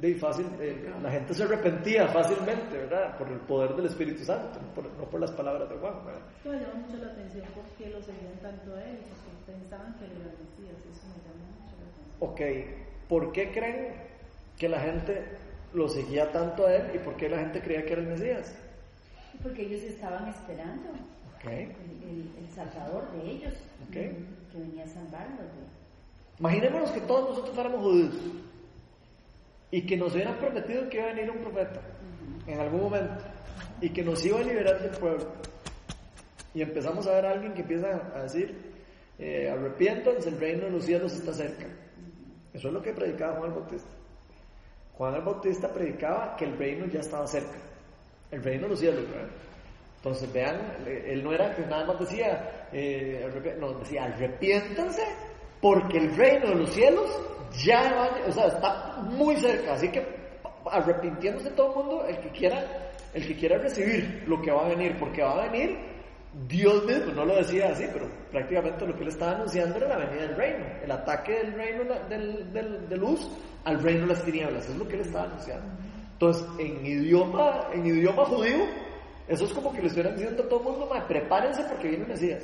[0.00, 3.18] de fácil, eh, la gente se arrepentía fácilmente, ¿verdad?
[3.18, 6.20] Por el poder del Espíritu Santo, no por, no por las palabras de Juan, ¿verdad?
[6.36, 10.04] Esto me llama mucho la atención porque lo seguían tanto a él, porque pensaban que
[10.04, 12.68] él era el Mesías, eso me llama mucho la atención.
[12.70, 13.94] Ok, ¿por qué creen
[14.56, 15.24] que la gente
[15.74, 18.54] lo seguía tanto a él y por qué la gente creía que era el Mesías?
[19.42, 20.90] Porque ellos estaban esperando
[21.38, 21.70] Ok, el,
[22.08, 23.54] el- el Salvador de ellos,
[23.86, 23.92] Ok.
[23.92, 25.46] que venía a salvarlos.
[26.38, 28.14] imaginémonos que todos nosotros fuéramos judíos
[29.70, 31.80] y que nos hubieran prometido que iba a venir un profeta
[32.46, 33.24] en algún momento
[33.80, 35.26] y que nos iba a liberar del pueblo.
[36.54, 38.54] Y empezamos a ver a alguien que empieza a decir,
[39.18, 41.66] eh, arrepiéntanse, el reino de los cielos está cerca.
[42.52, 43.90] Eso es lo que predicaba Juan el Bautista.
[44.94, 47.58] Juan el Bautista predicaba que el reino ya estaba cerca.
[48.30, 49.28] El reino de los cielos, ¿verdad?
[49.96, 53.28] Entonces, vean, él no era que nada más decía, eh,
[53.58, 55.02] no, decía, arrepiéntanse
[55.60, 57.10] porque el reino de los cielos
[57.64, 59.74] ya va, o sea, está muy cerca.
[59.74, 60.04] Así que
[60.70, 62.64] arrepintiéndose todo el mundo, el que quiera,
[63.14, 65.78] el que quiera recibir lo que va a venir, porque va a venir
[66.46, 69.96] Dios mismo, no lo decía así, pero prácticamente lo que él estaba anunciando era la
[69.96, 73.30] venida del reino, el ataque del reino del, del- de luz
[73.64, 75.66] al reino de las tinieblas, es lo que él estaba anunciando.
[76.12, 78.64] Entonces, en idioma, en idioma judío,
[79.26, 82.04] eso es como que le estuvieran diciendo a todo el mundo, "Ma, prepárense porque viene
[82.06, 82.42] Mesías.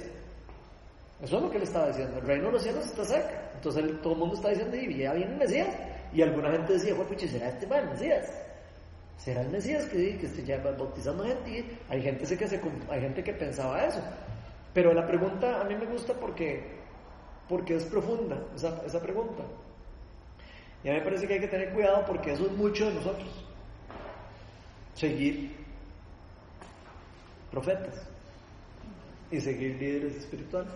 [1.22, 3.50] Eso es lo que él estaba diciendo, el reino de los cielos está cerca.
[3.54, 5.68] Entonces todo el mundo está diciendo, y ya viene el Mesías.
[6.12, 8.30] Y alguna gente decía, "Jue pucha, ¿será este man, Mesías?
[9.16, 11.50] ¿Será el Mesías que, que esté ya bautizando gente?
[11.50, 14.00] Y hay gente que se, hay gente que pensaba eso.
[14.74, 16.62] Pero la pregunta a mí me gusta porque,
[17.48, 19.44] porque es profunda, esa, esa pregunta.
[20.82, 22.94] Y a mí me parece que hay que tener cuidado porque eso es mucho de
[22.94, 23.46] nosotros.
[24.94, 25.56] Seguir
[27.50, 28.06] profetas
[29.30, 30.72] y seguir líderes espirituales.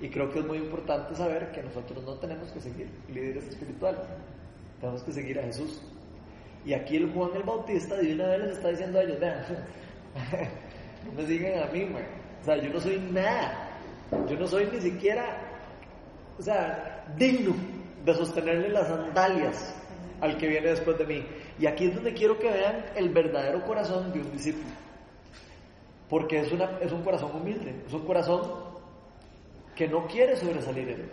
[0.00, 4.00] Y creo que es muy importante saber que nosotros no tenemos que seguir líderes espirituales,
[4.80, 5.82] tenemos que seguir a Jesús.
[6.64, 9.42] Y aquí el Juan el Bautista de una vez les está diciendo a ellos, vean,
[11.06, 12.04] no me sigan a mí, man.
[12.40, 13.78] o sea, yo no soy nada,
[14.28, 15.24] yo no soy ni siquiera,
[16.38, 17.54] o sea, digno
[18.04, 19.74] de sostenerle las sandalias
[20.20, 21.26] al que viene después de mí.
[21.58, 24.68] Y aquí es donde quiero que vean el verdadero corazón de un discípulo.
[26.08, 28.67] Porque es, una, es un corazón humilde, es un corazón
[29.78, 31.08] que no quiere sobresalir él.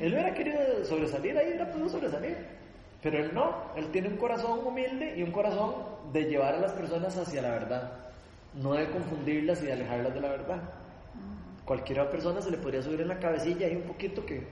[0.00, 2.36] Él hubiera querido sobresalir, ahí hubiera podido sobresalir.
[3.00, 5.72] Pero él no, él tiene un corazón humilde y un corazón
[6.12, 7.92] de llevar a las personas hacia la verdad,
[8.54, 10.60] no de confundirlas y de alejarlas de la verdad.
[11.64, 14.42] Cualquier persona se le podría subir en la cabecilla y un poquito que,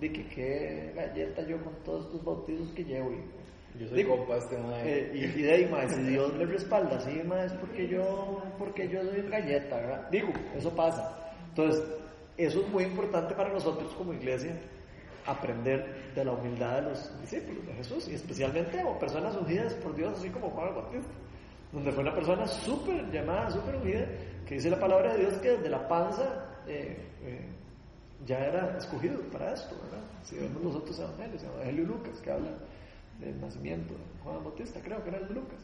[0.00, 3.12] de que qué galleta yo con todos estos bautizos que llevo.
[3.12, 6.46] y- Yo soy Digo, compa este eh, y, y de ahí, mae, si Dios me
[6.46, 10.08] respalda, sí, mae, es porque yo, porque yo soy galleta, ¿verdad?
[10.10, 11.32] Digo, eso pasa.
[11.50, 11.82] Entonces,
[12.36, 14.58] eso es muy importante para nosotros como iglesia,
[15.26, 19.94] aprender de la humildad de los discípulos de Jesús, y especialmente como personas ungidas por
[19.94, 21.12] Dios, así como Juan Bautista,
[21.72, 24.06] donde fue una persona súper llamada, súper ungida,
[24.46, 27.46] que dice la palabra de Dios que desde la panza eh, eh,
[28.26, 30.04] ya era escogido para esto, ¿verdad?
[30.22, 32.50] Si vemos los otros evangelios, el Evangelio Lucas, que habla
[33.20, 35.58] del nacimiento de Juan Bautista, creo que era el Lucas.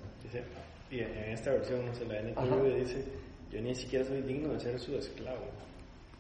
[0.90, 2.20] Y en esta versión, no sé, la.
[2.20, 3.04] NTV dice,
[3.50, 5.46] yo ni siquiera soy digno de ser su esclavo.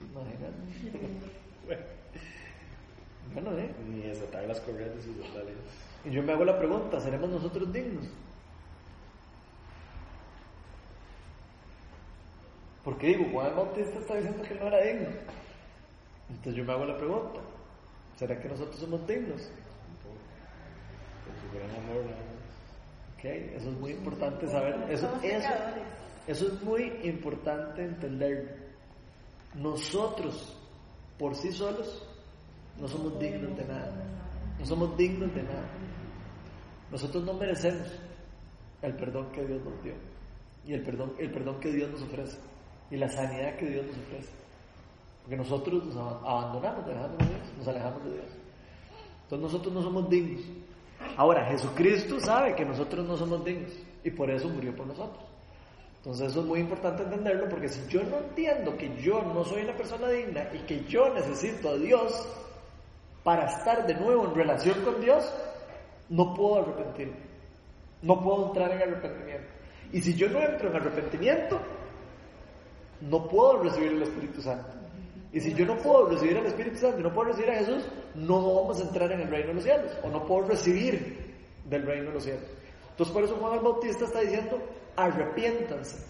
[0.00, 1.40] Imagínate.
[3.32, 3.70] Bueno, ¿eh?
[3.88, 5.56] ni desatar las correas de sus sandalias.
[6.04, 8.06] Y yo me hago la pregunta, ¿seremos nosotros dignos?
[12.82, 15.08] Porque digo, Juan Bautista está diciendo que él no era digno.
[16.28, 17.40] Entonces yo me hago la pregunta,
[18.16, 19.42] ¿será que nosotros somos dignos?
[21.24, 22.40] Con su gran amor, nada más.
[23.18, 24.74] Ok, eso es muy importante saber.
[24.88, 25.48] Eso, eso,
[26.26, 28.59] eso es muy importante entender.
[29.54, 30.56] Nosotros,
[31.18, 32.06] por sí solos,
[32.78, 33.92] no somos dignos de nada.
[34.58, 35.68] No somos dignos de nada.
[36.90, 37.88] Nosotros no merecemos
[38.82, 39.94] el perdón que Dios nos dio.
[40.64, 42.38] Y el perdón, el perdón que Dios nos ofrece.
[42.90, 44.30] Y la sanidad que Dios nos ofrece.
[45.22, 48.26] Porque nosotros nos ab- abandonamos, dejamos de Dios, nos alejamos de Dios.
[49.24, 50.42] Entonces nosotros no somos dignos.
[51.16, 53.72] Ahora, Jesucristo sabe que nosotros no somos dignos
[54.04, 55.24] y por eso murió por nosotros.
[56.00, 59.62] Entonces eso es muy importante entenderlo porque si yo no entiendo que yo no soy
[59.62, 62.26] una persona digna y que yo necesito a Dios,
[63.22, 65.30] para estar de nuevo en relación con Dios,
[66.08, 67.30] no puedo arrepentirme.
[68.02, 69.48] No puedo entrar en arrepentimiento.
[69.92, 71.60] Y si yo no entro en arrepentimiento,
[73.02, 74.70] no puedo recibir el Espíritu Santo.
[75.32, 77.84] Y si yo no puedo recibir el Espíritu Santo y no puedo recibir a Jesús,
[78.14, 79.92] no vamos a entrar en el reino de los cielos.
[80.02, 81.36] O no puedo recibir
[81.66, 82.44] del reino de los cielos.
[82.90, 84.58] Entonces por eso Juan el Bautista está diciendo,
[85.04, 86.06] arrepiéntanse.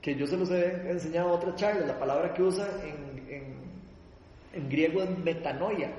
[0.00, 5.02] Que yo se los he enseñado en otra charla, la palabra que usa en, griego
[5.02, 5.90] es metanoia.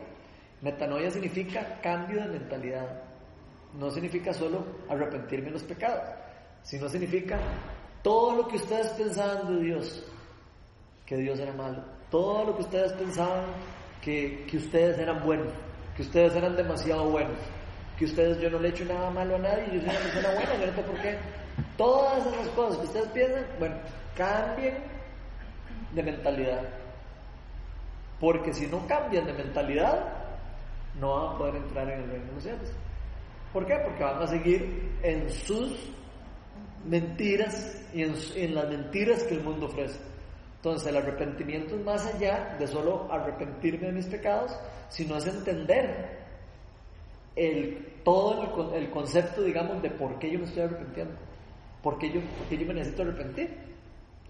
[0.62, 3.02] Metanoia significa cambio de mentalidad.
[3.78, 6.04] No significa solo arrepentirme de los pecados,
[6.62, 7.40] sino significa
[8.04, 10.06] todo lo que ustedes pensaban de Dios,
[11.06, 11.84] que Dios era malo.
[12.12, 13.46] Todo lo que ustedes pensaban
[14.02, 15.48] que, ustedes eran buenos,
[15.96, 17.38] que ustedes eran demasiado buenos,
[17.98, 20.34] que ustedes yo no le he hecho nada malo a nadie, yo soy una persona
[20.34, 21.18] buena, no sé por qué.
[21.78, 23.76] Todas esas cosas que ustedes piensan, bueno,
[24.16, 24.78] cambien
[25.94, 26.62] de mentalidad.
[28.20, 30.24] Porque si no cambian de mentalidad,
[31.00, 32.72] no van a poder entrar en el reino de los cielos.
[33.52, 33.76] ¿Por qué?
[33.84, 35.92] Porque van a seguir en sus
[36.86, 40.00] mentiras y en, las mentiras que el mundo ofrece.
[40.58, 44.58] Entonces el arrepentimiento es más allá de solo arrepentirme de mis pecados,
[44.90, 46.20] sino es entender
[47.36, 51.16] el, todo el, el concepto, digamos, de por qué yo me estoy arrepintiendo,
[51.84, 53.50] por qué yo, por qué yo me necesito arrepentir.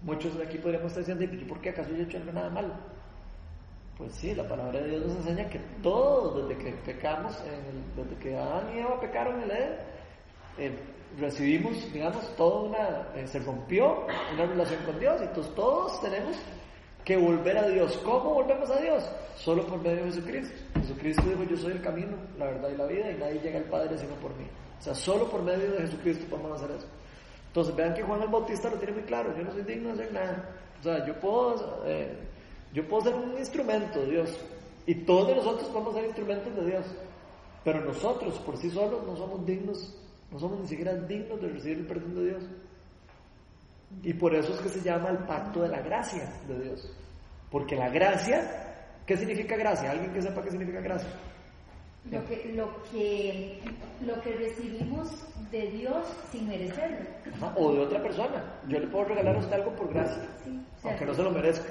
[0.02, 2.50] Muchos de aquí podríamos estar diciendo, ¿y por qué acaso yo he hecho algo nada
[2.50, 2.74] malo?
[3.96, 8.16] Pues sí, la palabra de Dios nos enseña que todos, desde que pecamos, en desde
[8.20, 9.72] que Adán y Eva pecaron en el Edén,
[10.58, 10.78] eh,
[11.18, 16.36] recibimos, digamos, toda una, eh, se rompió una relación con Dios, entonces todos tenemos
[17.04, 17.96] que volver a Dios.
[17.98, 19.08] ¿Cómo volvemos a Dios?
[19.36, 20.54] Solo por medio de Jesucristo.
[20.80, 23.66] Jesucristo dijo, yo soy el camino, la verdad y la vida, y nadie llega al
[23.66, 24.46] Padre sino por mí.
[24.80, 26.86] O sea, solo por medio de Jesucristo podemos hacer eso.
[27.54, 30.02] Entonces vean que Juan el Bautista lo tiene muy claro, yo no soy digno de
[30.02, 30.50] hacer nada.
[30.80, 32.18] O sea, yo puedo, eh,
[32.72, 34.40] yo puedo ser un instrumento de Dios,
[34.86, 36.84] y todos nosotros podemos ser instrumentos de Dios,
[37.62, 39.96] pero nosotros por sí solos no somos dignos,
[40.32, 42.42] no somos ni siquiera dignos de recibir el perdón de Dios.
[44.02, 46.92] Y por eso es que se llama el pacto de la gracia de Dios.
[47.52, 49.92] Porque la gracia, ¿qué significa gracia?
[49.92, 51.08] ¿Alguien que sepa qué significa gracia?
[52.10, 53.60] Lo que, lo que,
[54.04, 55.10] lo que recibimos
[55.50, 56.98] de Dios sin merecerlo.
[57.34, 58.60] Ajá, o de otra persona.
[58.68, 61.68] Yo le puedo regalar a usted algo por gracia, Sí, aunque no se lo merezca.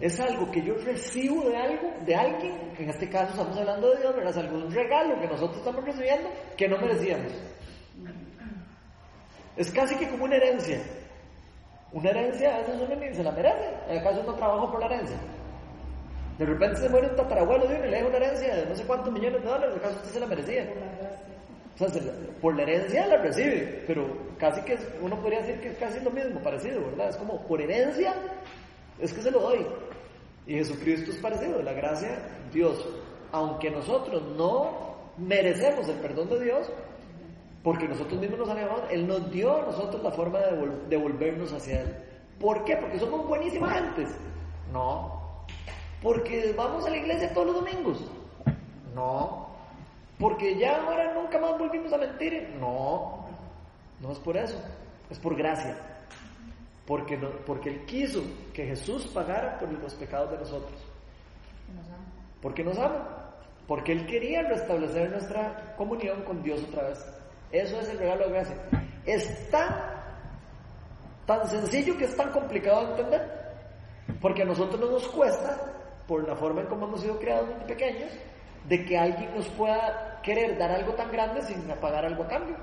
[0.00, 4.00] Es algo que yo recibo de algo, de alguien, en este caso estamos hablando de
[4.00, 4.30] Dios, ¿verdad?
[4.30, 7.32] Es algo, un regalo que nosotros estamos recibiendo que no merecíamos.
[9.56, 10.80] Es casi que como una herencia.
[11.92, 13.98] Una herencia a veces uno ni se la merece.
[13.98, 15.16] ¿Acaso uno trabaja por la herencia?
[16.38, 18.76] De repente se muere un tatarabuelo de uno y le deja una herencia de no
[18.76, 19.74] sé cuántos millones de dólares.
[19.76, 20.72] ¿Acaso usted se la merecía?
[21.80, 22.02] O sea,
[22.40, 24.06] por la herencia la recibe, pero
[24.38, 27.10] casi que es- uno podría decir que es casi lo mismo, parecido, ¿verdad?
[27.10, 28.14] Es como por herencia,
[29.00, 29.66] es que se lo doy.
[30.46, 32.18] Y Jesucristo es parecido, la gracia,
[32.52, 32.84] Dios,
[33.32, 36.70] aunque nosotros no merecemos el perdón de Dios,
[37.62, 40.96] porque nosotros mismos nos alejamos, Él nos dio a nosotros la forma de vol- de
[40.96, 41.94] volvernos hacia Él.
[42.40, 42.76] ¿Por qué?
[42.76, 44.08] Porque somos buenísimas antes.
[44.72, 45.27] No.
[46.02, 48.04] Porque vamos a la iglesia todos los domingos.
[48.94, 49.48] No.
[50.18, 52.56] Porque ya ahora nunca más volvimos a mentir.
[52.60, 53.24] No.
[54.00, 54.60] No es por eso.
[55.10, 55.76] Es por gracia.
[56.86, 58.22] Porque, no- porque Él quiso
[58.54, 60.80] que Jesús pagara por los pecados de nosotros.
[62.40, 63.24] Porque nos ama.
[63.66, 67.04] Porque Él quería restablecer nuestra comunión con Dios otra vez.
[67.52, 68.56] Eso es el regalo de gracia.
[69.04, 69.68] Es tan,
[71.26, 73.38] tan sencillo que es tan complicado de entender.
[74.20, 75.60] Porque a nosotros no nos cuesta,
[76.08, 78.10] por la forma en cómo hemos sido creados desde pequeños,
[78.66, 82.56] de que alguien nos pueda querer dar algo tan grande sin pagar algo a cambio.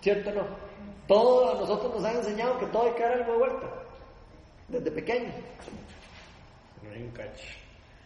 [0.00, 0.42] ¿Cierto o no?
[1.06, 3.66] Todos a nosotros nos han enseñado que todo hay que dar algo de vuelta.
[4.68, 5.34] Desde pequeños.
[6.82, 7.40] No hay un catch.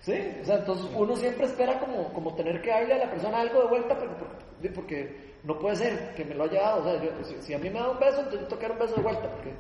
[0.00, 0.14] ¿Sí?
[0.42, 3.62] O sea, entonces uno siempre espera como, como tener que darle a la persona algo
[3.62, 6.80] de vuelta porque, porque, porque no puede ser que me lo haya dado.
[6.80, 8.66] O sea, yo- si, si a mí me da un beso, entonces yo tengo que
[8.68, 9.28] dar un beso de vuelta.
[9.30, 9.52] Porque,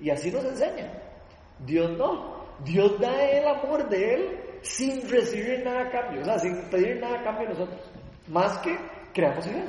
[0.00, 0.90] y así nos enseña.
[1.60, 2.37] Dios no.
[2.64, 6.22] Dios da el amor de Él sin recibir nada a cambio.
[6.22, 7.80] O sea, sin pedir nada a cambio nosotros.
[8.28, 8.76] Más que
[9.14, 9.68] creamos en Él.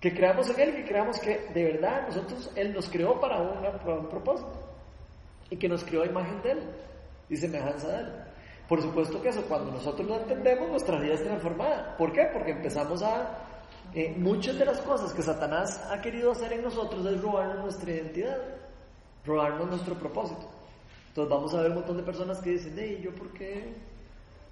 [0.00, 4.08] Que creamos en Él que creamos que de verdad nosotros, Él nos creó para un
[4.08, 4.52] propósito.
[5.50, 6.62] Y que nos creó a imagen de Él
[7.28, 8.12] y semejanza de Él.
[8.68, 11.96] Por supuesto que eso, cuando nosotros lo entendemos, nuestra vida es transformada.
[11.96, 12.28] ¿Por qué?
[12.32, 13.38] Porque empezamos a...
[13.94, 17.90] eh, muchas de las cosas que Satanás ha querido hacer en nosotros es robarnos nuestra
[17.90, 18.38] identidad,
[19.24, 20.48] robarnos nuestro propósito.
[21.14, 23.72] Entonces vamos a ver un montón de personas que dicen, hey, ¿yo por qué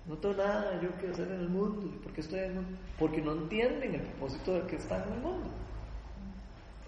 [0.07, 1.91] no tengo nada yo que hacer en el mundo?
[2.01, 2.79] ¿Por qué estoy en el mundo?
[3.01, 5.49] Porque no entienden el propósito de que están en el mundo.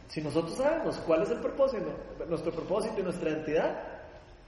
[0.06, 1.92] Si nosotros sabemos cuál es el propósito,
[2.28, 3.82] nuestro propósito y nuestra identidad,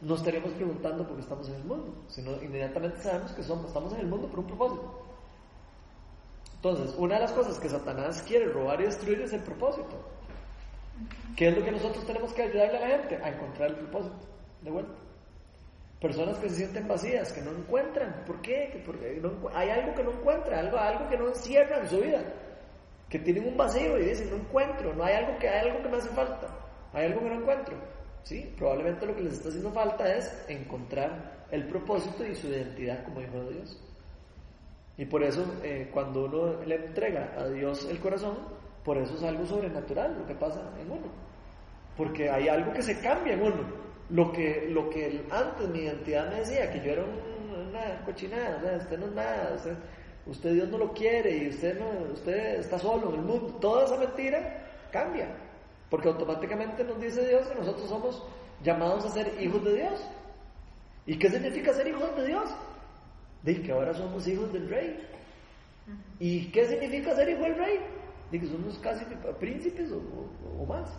[0.00, 3.94] no estaríamos preguntando por qué estamos en el mundo, sino inmediatamente sabemos que somos, estamos
[3.94, 5.02] en el mundo por un propósito.
[6.54, 9.96] Entonces, una de las cosas que Satanás quiere robar y destruir es el propósito.
[11.34, 13.16] ¿Qué es lo que nosotros tenemos que ayudarle a la gente?
[13.16, 14.16] A encontrar el propósito,
[14.62, 15.05] de vuelta.
[16.00, 18.22] Personas que se sienten vacías, que no encuentran.
[18.26, 18.82] ¿Por qué?
[18.84, 22.22] Porque no, hay algo que no encuentran, algo, algo que no encierra en su vida.
[23.08, 25.88] Que tienen un vacío y dicen, no encuentro, no hay algo que, hay algo que
[25.88, 26.48] me hace falta.
[26.92, 27.76] Hay algo que no encuentro.
[28.24, 28.52] ¿Sí?
[28.58, 33.20] Probablemente lo que les está haciendo falta es encontrar el propósito y su identidad como
[33.20, 33.82] hijo de Dios.
[34.98, 38.36] Y por eso, eh, cuando uno le entrega a Dios el corazón,
[38.84, 41.10] por eso es algo sobrenatural lo que pasa en uno.
[41.96, 43.85] Porque hay algo que se cambia en uno.
[44.10, 48.60] Lo que, lo que antes mi identidad me decía, que yo era una cochinada, o
[48.60, 49.56] sea, usted no es nada,
[50.26, 53.58] usted, Dios no lo quiere y usted, no, usted está solo en el mundo.
[53.60, 55.28] Toda esa mentira cambia.
[55.90, 58.22] Porque automáticamente nos dice Dios que nosotros somos
[58.62, 60.00] llamados a ser hijos de Dios.
[61.06, 62.50] ¿Y qué significa ser hijos de Dios?
[63.42, 65.00] De que ahora somos hijos del rey.
[66.18, 67.80] ¿Y qué significa ser hijo del rey?
[68.32, 69.04] De que somos casi
[69.38, 70.90] príncipes o, más.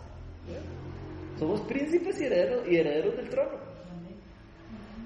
[1.38, 3.58] Somos príncipes y herederos, y herederos del trono.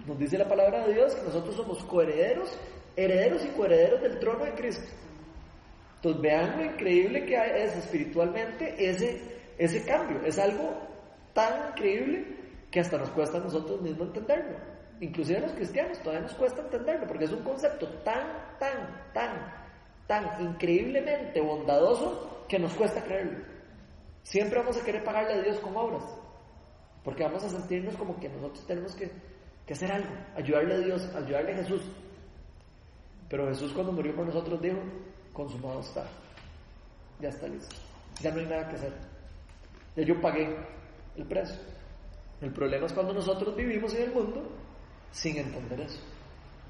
[0.07, 2.59] Nos dice la palabra de Dios que nosotros somos coherederos,
[2.97, 4.91] herederos y coherederos del trono de Cristo.
[5.97, 10.73] Entonces vean lo increíble que es espiritualmente ese ese cambio es algo
[11.33, 12.27] tan increíble
[12.71, 14.57] que hasta nos cuesta a nosotros mismos entenderlo.
[15.01, 19.53] Inclusive a los cristianos todavía nos cuesta entenderlo porque es un concepto tan, tan, tan,
[20.07, 23.45] tan increíblemente bondadoso que nos cuesta creerlo.
[24.23, 26.03] Siempre vamos a querer pagarle a Dios con obras
[27.05, 29.11] porque vamos a sentirnos como que nosotros tenemos que,
[29.67, 31.83] que hacer algo, ayudarle a Dios, ayudarle a Jesús.
[33.29, 34.79] Pero Jesús cuando murió por nosotros dijo,
[35.33, 36.05] consumado está,
[37.21, 37.75] ya está listo,
[38.21, 38.93] ya no hay nada que hacer.
[39.97, 40.57] Ya yo pagué
[41.17, 41.59] el precio.
[42.41, 44.43] El problema es cuando nosotros vivimos en el mundo
[45.11, 46.01] sin entender eso.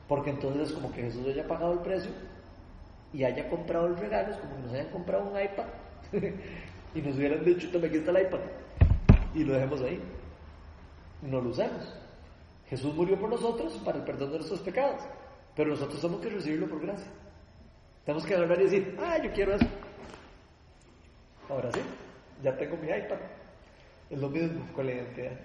[0.09, 2.11] Porque entonces es como que Jesús haya pagado el precio
[3.13, 5.67] y haya comprado el regalo, es como que nos hayan comprado un iPad
[6.95, 8.41] y nos hubieran dicho, tome aquí está el iPad
[9.35, 10.01] y lo dejemos ahí.
[11.23, 11.95] No lo usemos.
[12.69, 15.03] Jesús murió por nosotros para el perdón de nuestros pecados,
[15.57, 17.11] pero nosotros tenemos que recibirlo por gracia.
[18.05, 19.67] Tenemos que agarrar y decir, ah, yo quiero eso.
[21.49, 21.81] Ahora sí
[22.43, 23.19] ya tengo mi iPad.
[24.11, 25.39] Es lo mismo con la identidad.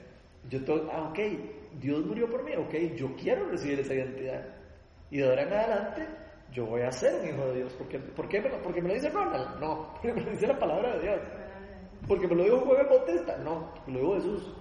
[0.50, 1.20] Yo tengo, ah, ok,
[1.80, 4.46] Dios murió por mí, ok, yo quiero recibir esa identidad.
[5.10, 6.08] Y de ahora en adelante,
[6.52, 7.74] yo voy a ser un hijo de Dios.
[7.74, 8.42] ¿Por qué, ¿Por qué?
[8.42, 9.60] ¿Porque me lo dice Ronald?
[9.60, 11.20] No, porque me lo dice la palabra de Dios.
[12.08, 13.38] ¿Porque me lo dijo Juan el Bautista?
[13.38, 14.54] No, porque lo dijo Jesús.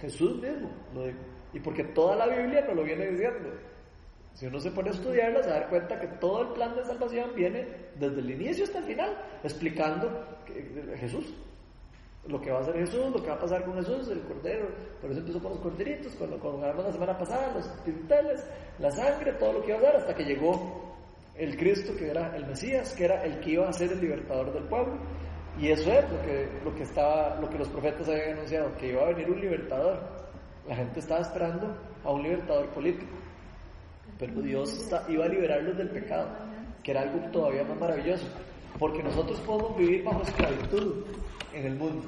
[0.00, 1.18] Jesús mismo lo dijo.
[1.52, 3.50] Y porque toda la Biblia nos lo viene diciendo.
[4.34, 7.34] Si uno se pone a estudiarla, se da cuenta que todo el plan de salvación
[7.34, 10.08] viene desde el inicio hasta el final, explicando
[10.96, 11.34] Jesús.
[12.26, 14.68] Lo que va a hacer Jesús, lo que va a pasar con Jesús, el cordero.
[15.00, 18.46] Por eso empezó con los corderitos, con lo que la semana pasada, los tinteles,
[18.78, 20.94] la sangre, todo lo que iba a dar, hasta que llegó
[21.34, 24.52] el Cristo, que era el Mesías, que era el que iba a ser el libertador
[24.52, 24.98] del pueblo.
[25.58, 28.88] Y eso es lo que, lo que, estaba, lo que los profetas habían anunciado, que
[28.88, 29.98] iba a venir un libertador.
[30.68, 31.74] La gente estaba esperando
[32.04, 33.06] a un libertador político
[34.20, 36.28] pero Dios iba a liberarlos del pecado,
[36.82, 38.26] que era algo todavía más maravilloso,
[38.78, 41.04] porque nosotros podemos vivir bajo esclavitud
[41.54, 42.06] en el mundo,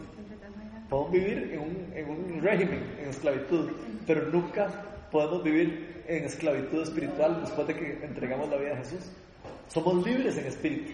[0.91, 3.71] podemos vivir en un, en un régimen, en esclavitud,
[4.07, 4.69] pero nunca
[5.11, 9.11] podemos vivir en esclavitud espiritual después de que entregamos la vida a Jesús.
[9.69, 10.93] Somos libres en espíritu.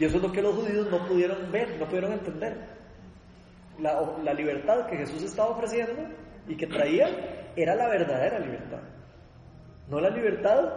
[0.00, 2.56] Y eso es lo que los judíos no pudieron ver, no pudieron entender.
[3.78, 5.92] La, libertad que Jesús estaba ofreciendo
[6.48, 8.80] y que traía era la verdadera libertad.
[9.90, 10.72] No la libertad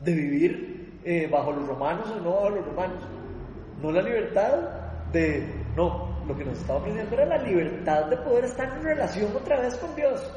[0.00, 3.02] de vivir eh, bajo los romanos o no bajo los romanos.
[3.82, 4.60] No la libertad
[5.10, 5.52] de...
[5.74, 9.60] No, lo que nos estaba ofreciendo era la libertad de poder estar en relación otra
[9.62, 10.32] vez con Dios.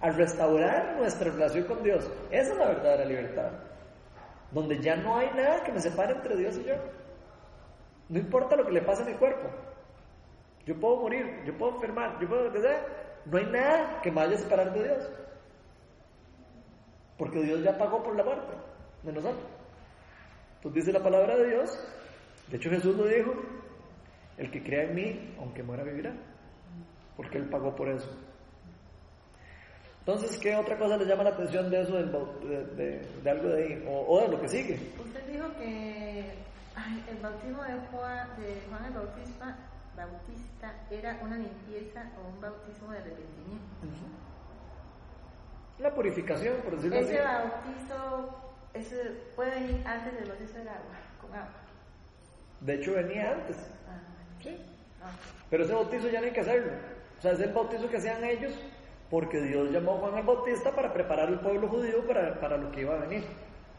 [0.00, 2.10] Al restaurar nuestra relación con Dios.
[2.30, 3.50] Esa es la verdadera libertad.
[4.52, 6.76] Donde ya no hay nada que me separe entre Dios y yo.
[8.08, 9.48] No importa lo que le pase a mi cuerpo.
[10.66, 12.86] Yo puedo morir, yo puedo enfermar, yo puedo lo que sea.
[13.26, 15.10] No hay nada que me vaya a separar de Dios.
[17.16, 18.52] Porque Dios ya pagó por la muerte
[19.02, 19.46] de nosotros.
[20.56, 21.70] Entonces dice la palabra de Dios,
[22.48, 23.32] de hecho Jesús lo dijo,
[24.38, 26.12] el que crea en mí, aunque muera, vivirá.
[27.16, 28.08] Porque Él pagó por eso.
[30.00, 33.84] Entonces, ¿qué otra cosa le llama la atención de eso, de, algo de ahí?
[33.86, 34.74] O, de lo que sigue?
[34.98, 36.24] Usted dijo que
[37.10, 39.56] el bautismo de Juan, de Juan el Bautista,
[39.96, 43.86] Bautista era una limpieza o un bautismo de arrepentimiento.
[45.78, 47.48] La purificación, por decirlo ese así.
[47.48, 48.36] bautizo
[48.74, 48.96] ese
[49.36, 51.48] puede venir antes del bautizo del agua, con agua.
[52.60, 53.56] De hecho, venía antes.
[53.88, 53.98] Ah,
[54.40, 54.56] sí.
[55.02, 55.10] Ah.
[55.50, 56.72] Pero ese bautizo ya no hay que hacerlo.
[57.18, 58.54] O sea, es el bautizo que hacían ellos
[59.10, 62.72] porque Dios llamó a Juan el Bautista para preparar al pueblo judío para, para lo
[62.72, 63.24] que iba a venir.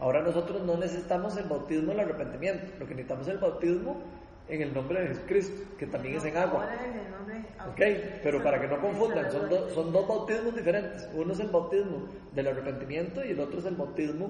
[0.03, 4.01] Ahora nosotros no necesitamos el bautismo del arrepentimiento, lo que necesitamos es el bautismo
[4.49, 6.63] en el nombre de Jesucristo, que también es en agua.
[6.63, 10.53] Ahora en el nombre- Ok, pero para que no confundan, son, do- son dos bautismos
[10.55, 11.09] diferentes.
[11.15, 14.29] Uno es el bautismo del arrepentimiento y el otro es el bautismo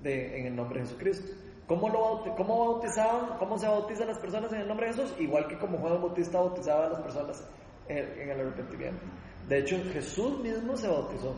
[0.00, 1.32] de, en el nombre de Jesucristo.
[1.66, 5.14] ¿Cómo, lo, cómo bautizaban, cómo se bautizan las personas en el nombre de Jesús?
[5.18, 7.48] Igual que como Juan Bautista bautizaba a las personas
[7.88, 9.00] en, en el arrepentimiento.
[9.48, 11.34] De hecho, Jesús mismo se bautizó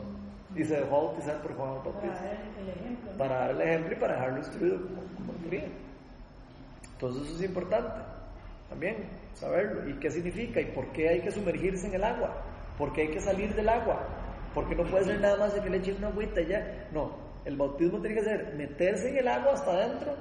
[0.54, 3.12] y se dejó bautizar por Juan el Para Bautista dar el ejemplo.
[3.12, 3.18] ¿no?
[3.18, 5.68] para dar el ejemplo y para dejarlo instruido como, como quería.
[6.92, 8.00] Entonces eso es importante
[8.68, 8.96] también
[9.34, 9.88] saberlo.
[9.88, 10.60] ¿Y qué significa?
[10.60, 12.42] ¿Y por qué hay que sumergirse en el agua?
[12.78, 14.06] ¿Por qué hay que salir del agua?
[14.54, 16.88] Porque no puede ser nada más de que le echen una agüita y ya.
[16.92, 20.14] No, el bautismo tiene que ser meterse en el agua hasta adentro.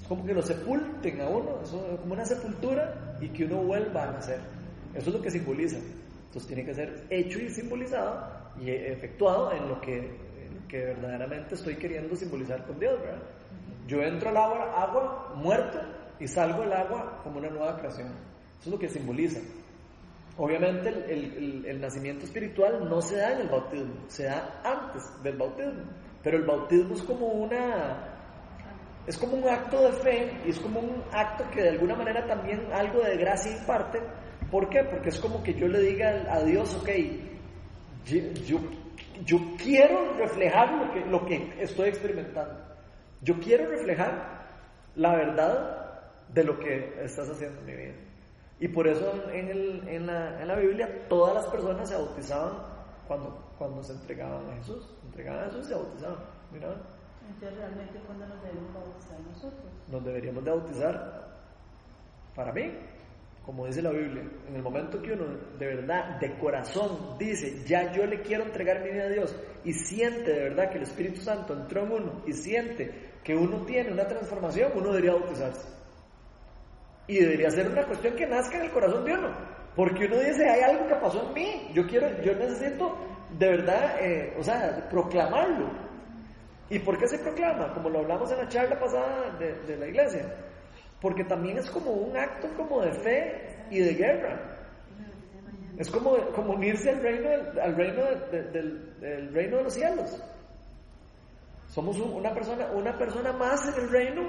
[0.00, 4.04] Es como que lo sepulten a uno, es como una sepultura y que uno vuelva
[4.04, 4.40] a nacer.
[4.94, 5.76] Eso es lo que simboliza.
[5.76, 10.78] Entonces tiene que ser hecho y simbolizado y efectuado en lo que, en lo que
[10.78, 13.22] verdaderamente estoy queriendo simbolizar con Dios, ¿verdad?
[13.86, 15.78] Yo entro al agua, agua muerto
[16.18, 18.08] y salgo del agua como una nueva creación.
[18.60, 19.40] Eso es lo que simboliza.
[20.36, 25.02] Obviamente el, el- el- nacimiento espiritual no se da en el bautismo, se da antes
[25.22, 25.82] del bautismo.
[26.22, 28.06] Pero el bautismo es como una
[29.06, 32.26] es como un acto de fe y es como un acto que de alguna manera
[32.26, 33.98] también algo de gracia imparte.
[34.50, 34.84] ¿Por qué?
[34.84, 36.88] Porque es como que yo le diga a Dios, ok,
[38.04, 38.58] yo,
[39.24, 42.54] yo, quiero reflejar lo que, lo que estoy experimentando.
[43.22, 44.46] Yo quiero reflejar
[44.96, 47.94] la verdad de lo que estás haciendo en mi vida.
[48.60, 52.52] Y por eso en, el- en la, en la Biblia todas las personas se bautizaban
[53.08, 54.86] cuando, cuando se entregaban a Jesús.
[55.00, 56.18] Se entregaban a Jesús y se bautizaban.
[56.52, 56.68] Mira,
[57.28, 59.72] Entonces, realmente, ¿cuándo nos debemos bautizar nosotros?
[59.88, 61.28] nos deberíamos de bautizar
[62.34, 62.72] para mí,
[63.44, 65.26] como dice la Biblia, en el momento que uno
[65.58, 69.34] de verdad, de corazón, dice, ya yo le quiero entregar mi vida a Dios
[69.64, 73.64] y siente de verdad que el Espíritu Santo entró en uno y siente que uno
[73.64, 75.68] tiene una transformación, uno debería bautizarse.
[77.06, 79.34] Y debería ser una cuestión que nazca en el corazón de uno.
[79.74, 81.70] Porque uno dice, hay algo que pasó en mí.
[81.74, 82.96] Yo quiero, yo necesito
[83.36, 85.70] de verdad, eh, o sea, proclamarlo.
[86.68, 87.72] ¿Y por qué se proclama?
[87.74, 90.24] Como lo hablamos en la charla pasada de, de la iglesia.
[91.00, 94.56] Porque también es como un acto como de fe y de guerra.
[95.78, 96.10] Es como,
[96.52, 97.30] unirse al reino,
[97.62, 100.22] al reino de- de- del, reino de los cielos.
[101.68, 104.22] Somos un- una persona, una persona más en el reino,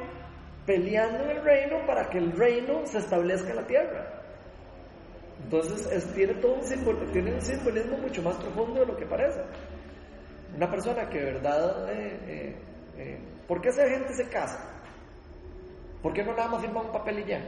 [0.66, 4.22] peleando en el reino para que el reino se establezca en la tierra.
[5.44, 9.06] Entonces es- tiene todo un símbolo, tiene un simbolismo mucho más profundo de lo que
[9.06, 9.42] parece.
[10.56, 12.56] Una persona que de verdad, eh, eh,
[12.98, 14.81] eh, ¿por qué esa gente se casa?
[16.02, 17.42] ¿Por qué no nada más firma un papel y ya?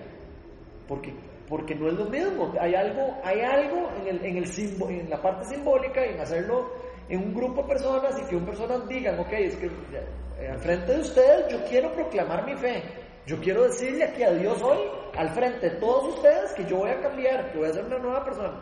[0.87, 1.13] Porque,
[1.47, 2.53] porque no es lo mismo.
[2.59, 6.19] Hay algo, hay algo en, el, en, el simbo- en la parte simbólica y en
[6.19, 6.71] hacerlo
[7.09, 10.59] en un grupo de personas y que un personas digan, ok, es que eh, al
[10.59, 12.83] frente de ustedes yo quiero proclamar mi fe.
[13.25, 14.79] Yo quiero decirle aquí a Dios hoy,
[15.17, 17.97] al frente de todos ustedes, que yo voy a cambiar, que voy a ser una
[17.97, 18.61] nueva persona.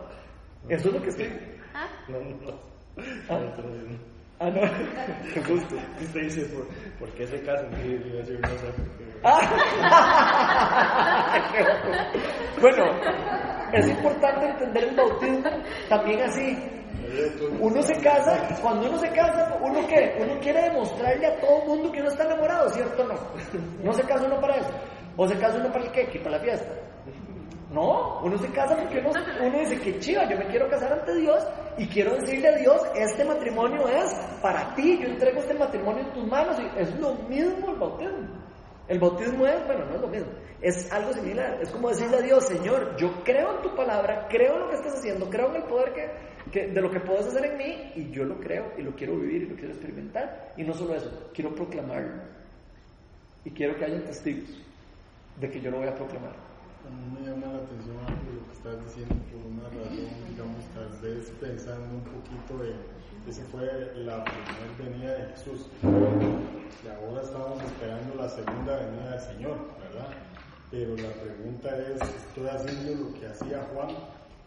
[0.69, 1.27] Eso es lo que estoy...
[2.07, 2.53] No, no.
[3.27, 3.39] Ah.
[4.39, 4.61] Ah, no,
[5.33, 5.75] qué gusto.
[6.01, 6.67] Usted dice, ¿por,
[6.99, 7.71] ¿por qué se casan?
[7.81, 9.10] Sí, yo iba a decir, no sé, porque-
[12.61, 12.83] Bueno,
[13.73, 15.49] es importante entender el bautismo
[15.89, 16.55] también así.
[17.59, 20.15] Uno se casa, cuando uno se casa, ¿uno qué?
[20.19, 23.15] Uno quiere demostrarle a todo el mundo que uno está enamorado, ¿cierto o no?
[23.83, 24.69] No se casa uno para eso.
[25.17, 26.73] O se casa uno para el qué, para la fiesta.
[27.71, 29.11] No, uno se casa porque uno,
[29.41, 31.41] uno dice que chiva, yo me quiero casar ante Dios
[31.77, 36.13] y quiero decirle a Dios, este matrimonio es para ti, yo entrego este matrimonio en
[36.13, 38.40] tus manos y es lo mismo el bautismo.
[38.87, 40.27] El bautismo es, bueno, no es lo mismo,
[40.61, 44.55] es algo similar, es como decirle a Dios, Señor, yo creo en tu palabra, creo
[44.55, 47.27] en lo que estás haciendo, creo en el poder que, que- de lo que puedes
[47.27, 50.53] hacer en mí y yo lo creo y lo quiero vivir y lo quiero experimentar.
[50.57, 52.21] Y no solo eso, quiero proclamarlo.
[53.45, 54.49] Y quiero que haya testigos
[55.39, 56.35] de que yo lo voy a proclamar.
[56.85, 60.89] A mí me llama la atención lo que estás diciendo por una razón, digamos, tal
[61.01, 62.73] vez pensando un poquito de,
[63.27, 63.65] esa fue
[63.95, 65.67] la primera venida de Jesús.
[65.83, 70.09] Y ahora estamos esperando la segunda venida del Señor, ¿verdad?
[70.71, 73.89] Pero la pregunta es, ¿estoy haciendo lo que hacía Juan?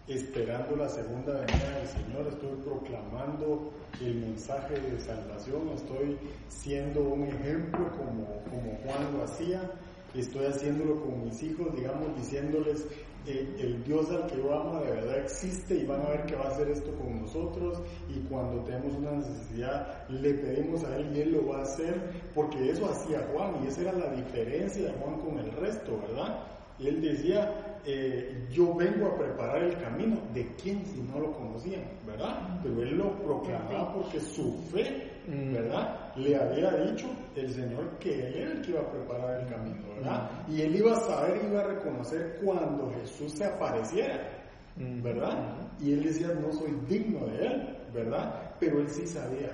[0.09, 6.18] Esperando la segunda venida del Señor, estoy proclamando el mensaje de salvación, estoy
[6.49, 9.70] siendo un ejemplo como, como Juan lo hacía,
[10.14, 12.87] estoy haciéndolo con mis hijos, digamos, diciéndoles,
[13.27, 16.45] el Dios al que yo amo de verdad existe y van a ver que va
[16.45, 21.20] a hacer esto con nosotros y cuando tenemos una necesidad le pedimos a Él y
[21.20, 24.93] Él lo va a hacer porque eso hacía Juan y esa era la diferencia de
[24.93, 26.53] Juan con el resto, ¿verdad?
[26.79, 30.18] Él decía, eh, yo vengo a preparar el camino.
[30.33, 31.85] ¿De quién si no lo conocían?
[32.07, 32.61] ¿Verdad?
[32.62, 36.14] Pero él lo proclamaba porque su fe, ¿verdad?
[36.16, 37.07] Le había dicho
[37.37, 40.31] el Señor que él era el que iba a preparar el camino, ¿verdad?
[40.49, 44.45] Y él iba a saber, iba a reconocer cuando Jesús se apareciera,
[44.77, 45.57] ¿verdad?
[45.81, 48.55] Y él decía, no soy digno de él, ¿verdad?
[48.59, 49.51] Pero él sí sabía.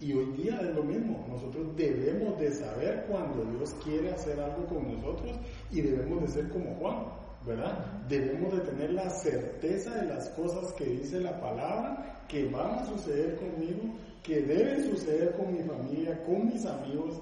[0.00, 4.64] Y hoy día es lo mismo, nosotros debemos de saber cuando Dios quiere hacer algo
[4.66, 5.36] con nosotros
[5.72, 7.06] y debemos de ser como Juan,
[7.44, 7.84] ¿verdad?
[8.08, 12.86] Debemos de tener la certeza de las cosas que dice la palabra, que van a
[12.86, 17.20] suceder conmigo, que deben suceder con mi familia, con mis amigos,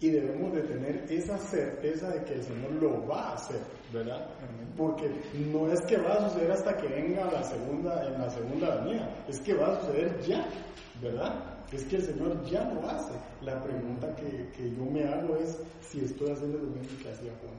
[0.00, 3.60] y debemos de tener esa certeza de que el Señor lo va a hacer,
[3.92, 4.26] ¿verdad?
[4.76, 5.10] Porque
[5.52, 9.14] no es que va a suceder hasta que venga la segunda, en la segunda venida,
[9.28, 10.46] es que va a suceder ya,
[11.00, 11.34] ¿verdad?
[11.72, 13.12] Es que el Señor ya lo hace.
[13.42, 17.32] La pregunta que, que yo me hago es si estoy haciendo lo mismo que hacía
[17.40, 17.54] Juan.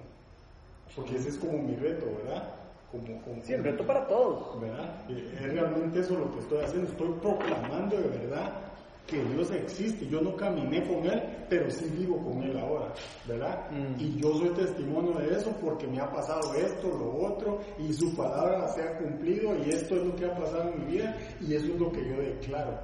[0.96, 2.54] Porque ese es como mi reto, ¿verdad?
[2.92, 4.60] Como, como, Sí, el reto para todos.
[4.60, 5.06] ¿verdad?
[5.10, 6.89] Eh, Es realmente eso lo que estoy haciendo.
[6.89, 8.72] Estoy proclamando de verdad
[9.08, 10.08] que Dios existe.
[10.08, 12.94] Yo no caminé con Él, pero sí vivo con Él ahora,
[13.28, 13.70] ¿verdad?
[13.72, 14.00] Mm.
[14.00, 18.16] Y yo soy testimonio de eso porque me ha pasado esto, lo otro, y su
[18.16, 21.54] palabra se ha cumplido, y esto es lo que ha pasado en mi vida, y
[21.54, 22.80] eso es lo que yo declaro,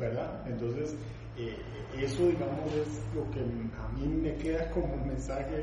[0.00, 0.42] ¿verdad?
[0.46, 0.96] Entonces,
[1.36, 1.56] eh,
[1.96, 5.60] eso, digamos, es lo que a mí me queda como un mensaje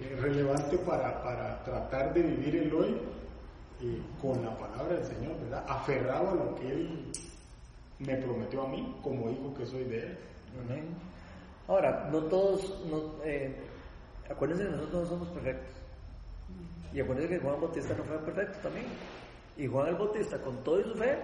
[0.00, 2.96] eh, relevante para, para tratar de vivir el hoy
[3.82, 5.64] eh, con la palabra del Señor, ¿verdad?
[5.68, 7.12] Aferrado a lo que Él
[7.98, 10.18] me prometió a mí como hijo que soy de Él.
[10.64, 10.84] Amén.
[11.66, 12.82] Ahora, no todos,
[14.30, 15.74] acuérdense que nosotros no somos perfectos.
[16.92, 18.86] Y acuérdense que Juan Bautista no fue perfecto también.
[19.56, 21.18] Y Juan el Bautista, con todo y su fe,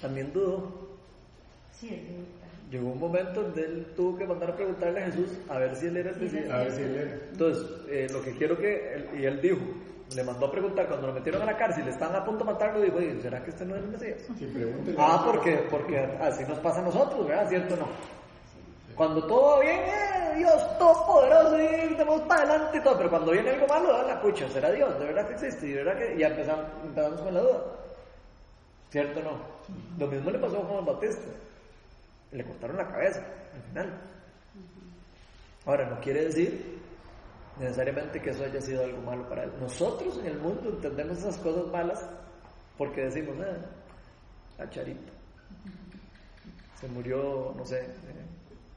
[0.00, 0.89] también dudó.
[1.80, 2.26] Sí.
[2.70, 5.86] Llegó un momento donde él tuvo que mandar a preguntarle a Jesús a ver si
[5.86, 6.50] él era el Mesías.
[6.50, 7.10] A ver si Él era.
[7.32, 9.58] Entonces, eh, lo que quiero que, él- y él dijo,
[10.14, 12.52] le mandó a preguntar cuando lo metieron a la cárcel, le estaban a punto de
[12.52, 14.18] matarlo, dijo, oye, ¿será que este no es el Mesías?
[14.98, 17.48] Ah, porque, porque así nos pasa a nosotros, ¿verdad?
[17.48, 17.86] ¿Cierto o no?
[18.94, 23.32] Cuando todo va bien, eh, Dios todopoderoso y tenemos para adelante y todo, pero cuando
[23.32, 24.96] viene algo malo, da la pucha, ¿será Dios?
[24.98, 25.66] ¿De verdad que existe?
[25.66, 26.14] ¿Y de verdad que...?
[26.14, 27.62] Y ya empezamos, empezamos con la duda.
[28.90, 29.30] ¿Cierto o no?
[29.98, 31.22] Lo mismo le pasó a Juan Bautista.
[32.32, 33.24] Le cortaron la cabeza,
[33.54, 34.00] al final.
[35.66, 36.80] Ahora, no quiere decir
[37.58, 39.52] necesariamente que eso haya sido algo malo para él.
[39.60, 42.08] Nosotros en el mundo entendemos esas cosas malas
[42.78, 43.56] porque decimos, ah,
[44.58, 45.12] la charita.
[46.80, 48.26] Se murió, no sé, eh,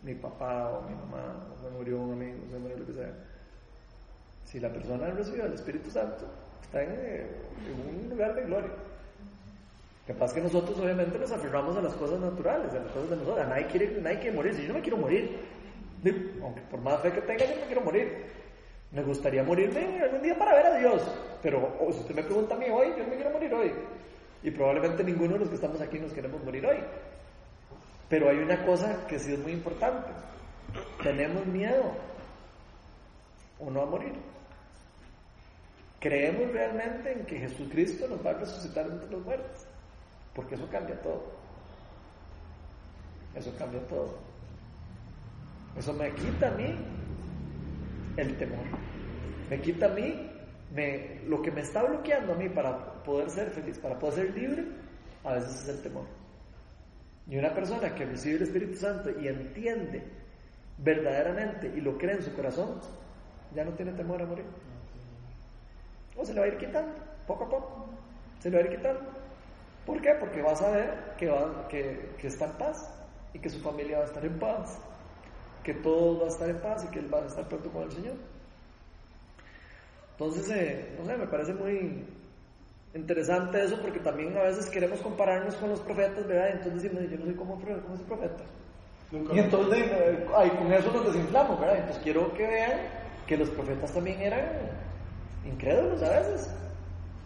[0.02, 3.14] mi papá o mi mamá, o se murió un amigo, se murió lo que sea.
[4.44, 6.26] Si la persona recibió el Espíritu Santo,
[6.62, 7.28] está en, eh,
[7.66, 8.72] en un lugar de gloria.
[10.08, 13.48] Lo que nosotros obviamente nos aferramos a las cosas naturales, a las cosas de nosotros.
[13.48, 14.54] Nadie quiere, nadie quiere morir.
[14.54, 15.40] Si yo no me quiero morir,
[16.42, 18.26] aunque por más fe que tenga, yo no me quiero morir.
[18.92, 21.02] Me gustaría morirme algún día para ver a Dios.
[21.42, 23.72] Pero oh, si usted me pregunta a mí hoy, yo no me quiero morir hoy.
[24.44, 26.78] Y probablemente ninguno de los que estamos aquí nos queremos morir hoy.
[28.10, 30.10] Pero hay una cosa que sí es muy importante.
[31.02, 31.94] Tenemos miedo
[33.58, 34.14] o no a morir.
[36.00, 39.63] Creemos realmente en que Jesucristo nos va a resucitar entre los muertos.
[40.36, 41.24] Porque eso cambia todo.
[43.36, 44.18] Eso cambia todo.
[45.78, 46.76] Eso me quita a mí
[48.18, 48.66] el temor.
[49.50, 50.30] Me quita a mí
[50.74, 54.36] me, lo que me está bloqueando a mí para poder ser feliz, para poder ser
[54.36, 54.66] libre,
[55.24, 56.06] a veces es el temor.
[57.28, 60.04] Y una persona que recibe el Espíritu Santo y entiende
[60.78, 62.80] verdaderamente y lo cree en su corazón,
[63.54, 64.46] ya no tiene temor a morir.
[66.16, 66.94] O se le va a ir quitando,
[67.26, 67.86] poco a poco.
[68.40, 69.23] Se le va a ir quitando.
[69.86, 70.16] ¿Por qué?
[70.20, 72.90] Porque va a saber que, va, que, que está en paz
[73.34, 74.78] y que su familia va a estar en paz,
[75.64, 77.84] que todos va a estar en paz y que él va a estar pronto con
[77.84, 78.16] el Señor.
[80.12, 82.06] Entonces, eh, no sé, me parece muy
[82.94, 86.52] interesante eso porque también a veces queremos compararnos con los profetas, ¿verdad?
[86.52, 88.44] Entonces decimos, yo no soy como, como ese profeta.
[89.12, 91.78] Nunca Y entonces, eh, ay, con eso nos desinflamos, ¿verdad?
[91.78, 92.82] Entonces quiero que vean
[93.28, 94.46] que los profetas también eran
[95.46, 96.50] incrédulos a veces.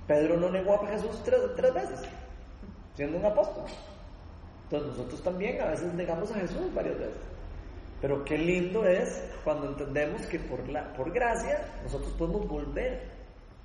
[0.08, 2.00] Pedro no negó a Jesús tres, tres veces,
[2.98, 3.64] siendo un apóstol.
[4.64, 7.22] Entonces nosotros también a veces negamos a Jesús varias veces.
[8.02, 13.02] Pero qué lindo es cuando entendemos que por, la, por gracia nosotros podemos volver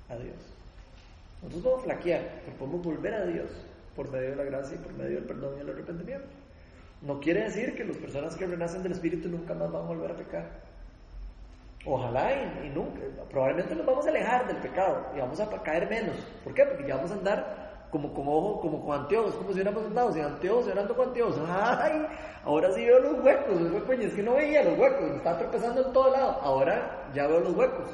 [0.09, 0.37] a Dios.
[1.41, 3.49] Nosotros podemos flaquear, pero podemos volver a Dios
[3.95, 6.27] por medio de la gracia y por medio del perdón y el arrepentimiento.
[7.01, 10.11] No quiere decir que las personas que renacen del Espíritu nunca más van a volver
[10.11, 10.45] a pecar.
[11.85, 15.89] Ojalá y, y nunca, probablemente nos vamos a alejar del pecado y vamos a caer
[15.89, 16.15] menos.
[16.43, 16.63] ¿Por qué?
[16.65, 17.62] Porque ya vamos a andar
[17.93, 21.39] como con ojo, como con anteojos, como si hubiéramos andado sin anteojos, orando con anteojos.
[21.47, 22.07] ¡Ay!
[22.43, 25.93] Ahora sí veo los huecos, los es que no veía los huecos, estaba tropezando en
[25.93, 26.31] todo lado.
[26.41, 27.87] Ahora ya veo los huecos.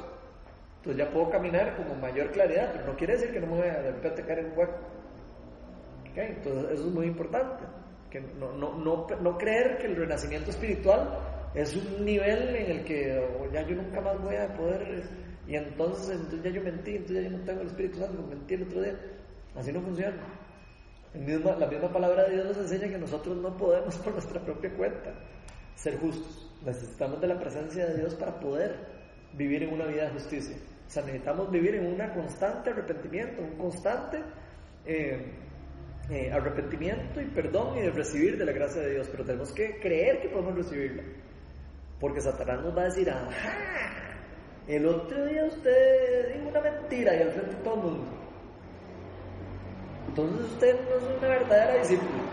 [0.77, 3.67] Entonces ya puedo caminar con mayor claridad, pero no quiere decir que no me voy
[3.67, 4.77] a de repente caer en un hueco.
[6.15, 7.65] Entonces eso es muy importante.
[8.09, 11.09] Que no, no, no, no creer que el renacimiento espiritual
[11.53, 15.03] es un nivel en el que oh, ya yo nunca más voy a poder,
[15.45, 18.53] y entonces, entonces ya yo mentí, entonces ya yo no tengo el Espíritu Santo, mentí
[18.53, 18.95] el otro día.
[19.59, 20.15] Así no funciona.
[21.13, 25.13] La misma palabra de Dios nos enseña que nosotros no podemos por nuestra propia cuenta
[25.75, 26.49] ser justos.
[26.65, 28.77] Necesitamos de la presencia de Dios para poder
[29.33, 30.55] vivir en una vida de justicia.
[30.87, 34.23] O sea, necesitamos vivir en una constante arrepentimiento, un constante
[34.85, 35.25] eh,
[36.09, 39.09] eh, arrepentimiento y perdón y recibir de la gracia de Dios.
[39.11, 41.03] Pero tenemos que creer que podemos recibirla.
[41.99, 43.29] Porque Satanás nos va a decir, ajá,
[44.67, 48.18] el otro día usted dijo una mentira y al frente de todo el mundo.
[50.09, 52.23] Entonces usted no es una verdadera discípula.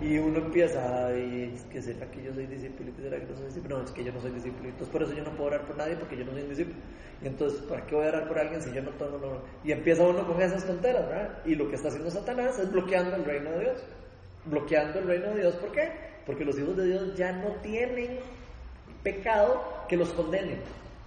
[0.00, 3.26] Y uno empieza, ay, es que será que yo soy discípulo y que será que
[3.26, 3.78] no soy discípulo.
[3.78, 4.68] No, es que yo no soy discípulo.
[4.68, 6.76] Entonces por eso yo no puedo orar por nadie porque yo no soy discípulo.
[7.22, 9.42] Y entonces, ¿para qué voy a orar por alguien si yo no tengo no?
[9.62, 11.38] Y empieza uno con esas tonteras, ¿verdad?
[11.44, 13.84] Y lo que está haciendo Satanás es bloqueando el reino de Dios.
[14.46, 15.92] Bloqueando el reino de Dios, ¿por qué?
[16.26, 18.18] Porque los hijos de Dios ya no tienen
[19.04, 20.58] pecado que los condene,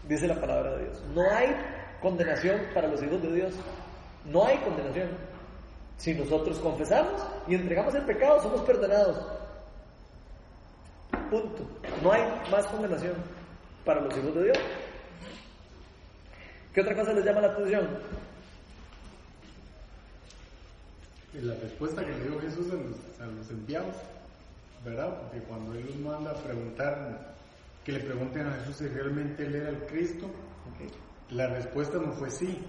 [0.07, 1.03] dice la palabra de Dios.
[1.13, 1.47] No hay
[1.99, 3.53] condenación para los hijos de Dios.
[4.25, 5.32] No hay condenación.
[5.97, 9.17] Si nosotros confesamos y entregamos el pecado, somos perdonados.
[11.29, 11.63] Punto.
[12.01, 12.21] No hay
[12.51, 13.15] más condenación
[13.85, 14.57] para los hijos de Dios.
[16.73, 17.87] ¿Qué otra cosa les llama la atención?
[21.41, 23.95] La respuesta que le dio Jesús a los, a los enviados,
[24.85, 25.21] ¿verdad?
[25.21, 27.33] Porque cuando Él los manda a preguntar,
[27.83, 30.29] que le pregunten a Jesús si realmente Él era el Cristo,
[31.29, 32.59] la respuesta no fue sí,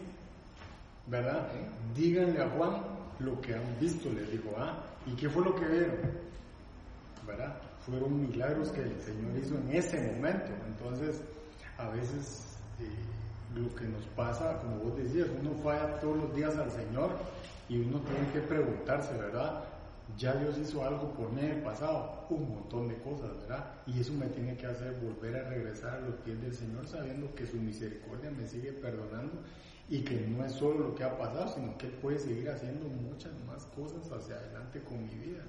[1.07, 1.49] ¿verdad?
[1.95, 2.94] Díganle a Juan
[3.25, 5.97] lo que han visto, le dijo, ah, ¿y qué fue lo que vieron?
[7.27, 7.57] ¿Verdad?
[7.87, 10.53] Fueron milagros que el Señor hizo en ese momento.
[10.67, 11.21] Entonces,
[11.79, 16.57] a veces eh, lo que nos pasa, como vos decías, uno falla todos los días
[16.57, 17.11] al Señor
[17.69, 19.65] y uno tiene que preguntarse, ¿verdad?
[20.19, 23.65] Ya Dios hizo algo por mí en el pasado, un montón de cosas, ¿verdad?
[23.87, 27.35] Y eso me tiene que hacer volver a regresar a los pies del Señor sabiendo
[27.35, 29.41] que su misericordia me sigue perdonando
[29.89, 33.33] y que no es solo lo que ha pasado, sino que puede seguir haciendo muchas
[33.47, 35.43] más cosas hacia adelante con mi vida,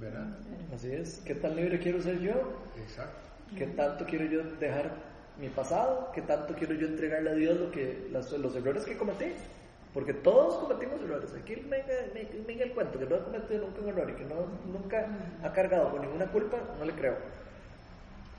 [0.00, 0.26] ¿verdad?
[0.74, 1.20] Así es.
[1.24, 2.32] ¿Qué tan libre quiero ser yo?
[2.80, 3.18] Exacto.
[3.56, 4.92] ¿Qué tanto quiero yo dejar
[5.40, 6.10] mi pasado?
[6.14, 9.26] ¿Qué tanto quiero yo entregarle a Dios lo que, las- los errores que cometí?
[9.92, 11.34] Porque todos cometimos errores.
[11.34, 11.86] Aquí venga-
[12.46, 15.06] venga el cuento que no ha cometido nunca un error y que no, nunca
[15.42, 17.16] ha cargado con ninguna culpa, no le creo.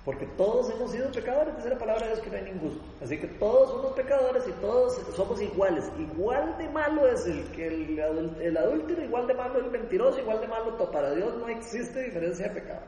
[0.05, 2.83] Porque todos hemos sido pecadores, dice la palabra de Dios que no hay ningún gusto.
[3.01, 5.89] Así que todos somos pecadores y todos somos iguales.
[5.97, 10.47] Igual de malo es el que el, adúltero, igual de malo el mentiroso, igual de
[10.47, 10.91] malo todo.
[10.91, 12.81] Para Dios no existe diferencia de pecado.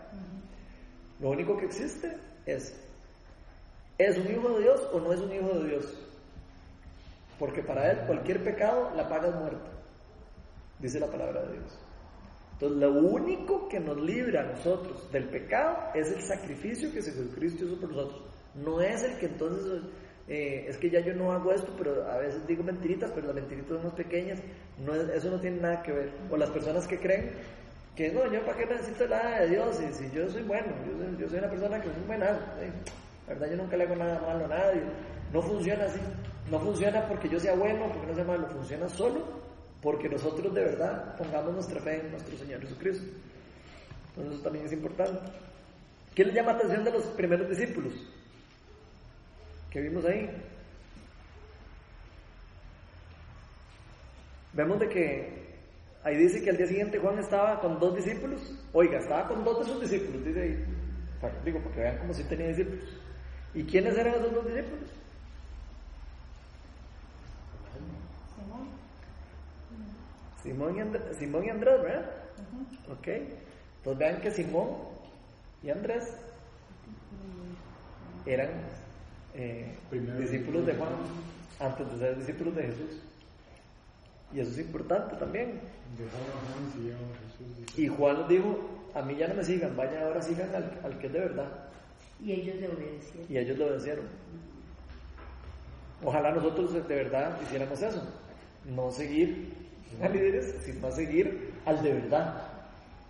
[1.21, 2.75] Lo único que existe es,
[3.97, 5.97] ¿es un hijo de Dios o no es un hijo de Dios?
[7.39, 9.69] Porque para Él cualquier pecado la paga es muerte,
[10.79, 11.84] dice la palabra de Dios.
[12.55, 17.65] Entonces, lo único que nos libra a nosotros del pecado es el sacrificio que Jesucristo
[17.65, 18.21] hizo por nosotros.
[18.55, 19.81] No es el que entonces,
[20.29, 23.35] eh, es que ya yo no hago esto, pero a veces digo mentiritas, pero las
[23.35, 24.39] mentiritas son más pequeñas.
[25.13, 26.11] Eso no tiene nada que ver.
[26.31, 27.31] O las personas que creen
[27.93, 30.97] que no, yo para qué necesito nada de Dios, si, si yo soy bueno, yo
[30.97, 32.25] soy, yo soy una persona que es buena.
[32.61, 32.71] eh,
[33.27, 34.81] La verdad, yo nunca le hago nada malo a nadie.
[35.33, 35.99] No funciona así.
[36.49, 38.47] No funciona porque yo sea bueno, porque no sea malo.
[38.47, 39.43] Funciona solo
[39.85, 43.05] porque nosotros de verdad pongamos nuestra fe en nuestro Señor Jesucristo.
[44.09, 45.19] Entonces eso también es importante.
[46.15, 47.93] ¿Qué le llama la atención de los primeros discípulos?
[49.69, 50.27] Que vimos ahí.
[54.53, 55.55] Vemos de que
[56.03, 58.41] ahí dice que al día siguiente Juan estaba con dos discípulos.
[58.73, 60.65] Oiga, estaba con dos de sus discípulos, dice ahí.
[61.43, 62.89] Digo, porque vean como si tenía discípulos.
[63.53, 64.89] ¿Y quiénes eran esos dos discípulos?
[68.35, 68.85] Simón.
[70.45, 72.11] Simón y, And- Simón y Andrés, ¿verdad?
[72.91, 73.07] Ok.
[73.83, 74.69] Pues vean que Simón
[75.63, 76.13] y Andrés
[78.25, 78.49] eran
[79.33, 79.75] eh,
[80.19, 80.89] discípulos de Juan
[81.59, 83.01] antes de ser discípulos de Jesús.
[84.33, 85.59] Y eso es importante también.
[87.77, 88.59] Y Juan dijo,
[88.93, 91.47] a mí ya no me sigan, vayan ahora sigan al, al que es de verdad.
[92.23, 93.25] Y ellos le obedecieron.
[93.31, 94.05] Y ellos lo vencieron.
[96.03, 98.01] Ojalá nosotros de verdad hiciéramos eso.
[98.65, 99.53] No seguir
[100.01, 102.47] a líderes, sino seguir al de verdad.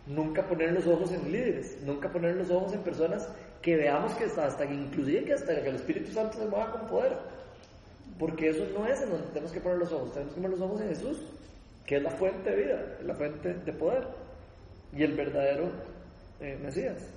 [0.07, 3.27] Nunca poner los ojos en líderes, nunca poner los ojos en personas
[3.61, 6.87] que veamos que hasta, hasta inclusive que hasta que el Espíritu Santo se mueva con
[6.87, 7.13] poder.
[8.19, 10.61] Porque eso no es en donde tenemos que poner los ojos, tenemos que poner los
[10.61, 11.17] ojos en Jesús,
[11.85, 14.07] que es la fuente de vida, la fuente de poder
[14.93, 15.69] y el verdadero
[16.39, 17.09] eh, Mesías.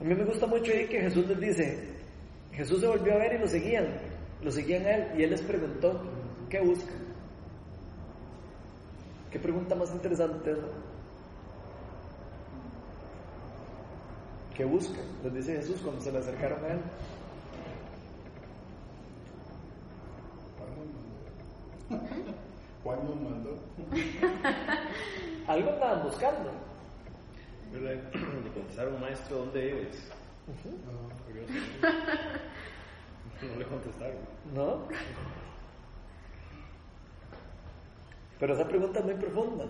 [0.00, 1.78] A mí me gusta mucho ahí que Jesús les dice,
[2.52, 3.86] Jesús se volvió a ver y lo seguían,
[4.42, 6.00] lo seguían a él y él les preguntó,
[6.50, 6.98] ¿qué buscan?
[9.30, 10.58] ¿Qué pregunta más interesante es?
[14.56, 15.04] ¿Qué buscan?
[15.22, 16.80] Les dice Jesús cuando se le acercaron a él.
[22.82, 23.56] Juan nos mandó.
[25.46, 26.50] Algo andaban buscando.
[27.72, 28.12] ¿Verdad?
[28.12, 30.10] Le contestaron, maestro, ¿dónde vives?
[30.46, 31.52] No, Curioso.
[33.42, 34.16] No le contestaron.
[34.54, 34.88] ¿No?
[38.40, 39.66] Pero esa pregunta es muy profunda.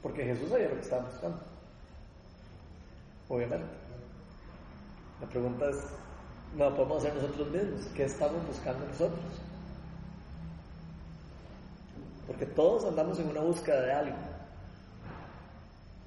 [0.00, 1.38] Porque Jesús sabía lo que estaban buscando.
[3.28, 3.66] Obviamente.
[5.20, 5.76] La pregunta es,
[6.56, 7.86] no podemos hacer nosotros mismos.
[7.96, 9.24] ¿Qué estamos buscando nosotros?
[12.28, 14.16] Porque todos andamos en una búsqueda de algo.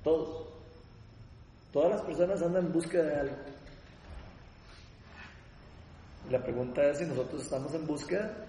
[0.05, 0.47] Todos.
[1.73, 3.35] Todas las personas andan en búsqueda de algo.
[6.31, 8.48] La pregunta es si nosotros estamos en búsqueda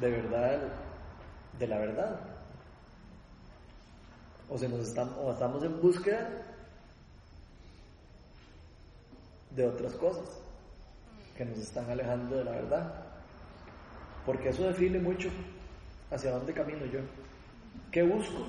[0.00, 0.60] de verdad,
[1.58, 2.20] de la verdad.
[4.48, 6.28] O, si nos estamos, o estamos en búsqueda
[9.50, 10.40] de otras cosas
[11.36, 13.04] que nos están alejando de la verdad.
[14.24, 15.30] Porque eso define mucho
[16.10, 17.00] hacia dónde camino yo.
[17.90, 18.46] ¿Qué busco?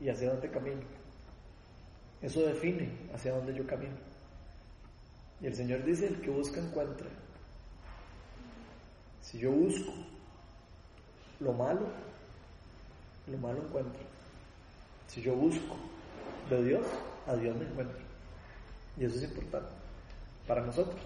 [0.00, 0.82] Y hacia dónde camino.
[2.20, 3.96] Eso define hacia dónde yo camino.
[5.40, 7.06] Y el Señor dice, el que busca encuentra.
[9.20, 9.92] Si yo busco
[11.44, 11.86] lo malo,
[13.26, 14.00] lo malo encuentro.
[15.06, 15.76] Si yo busco
[16.50, 16.86] de Dios,
[17.26, 17.98] a Dios me encuentro.
[18.96, 19.70] Y eso es importante
[20.46, 21.00] para nosotros.